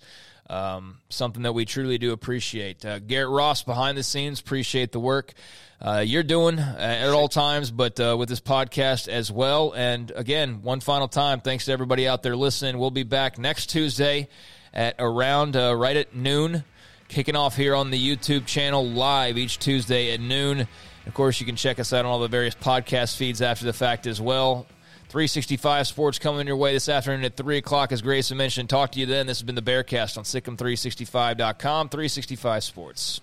[0.49, 2.85] um, something that we truly do appreciate.
[2.85, 5.33] Uh, Garrett Ross behind the scenes, appreciate the work
[5.81, 9.73] uh, you're doing uh, at all times, but uh, with this podcast as well.
[9.75, 12.77] And again, one final time, thanks to everybody out there listening.
[12.77, 14.29] We'll be back next Tuesday
[14.73, 16.63] at around uh, right at noon,
[17.07, 20.67] kicking off here on the YouTube channel live each Tuesday at noon.
[21.05, 23.73] Of course, you can check us out on all the various podcast feeds after the
[23.73, 24.65] fact as well.
[25.09, 28.69] 365 Sports coming your way this afternoon at 3 o'clock, as Grayson mentioned.
[28.69, 29.27] Talk to you then.
[29.27, 31.89] This has been the Bearcast on SicEm365.com.
[31.89, 33.21] 365 Sports.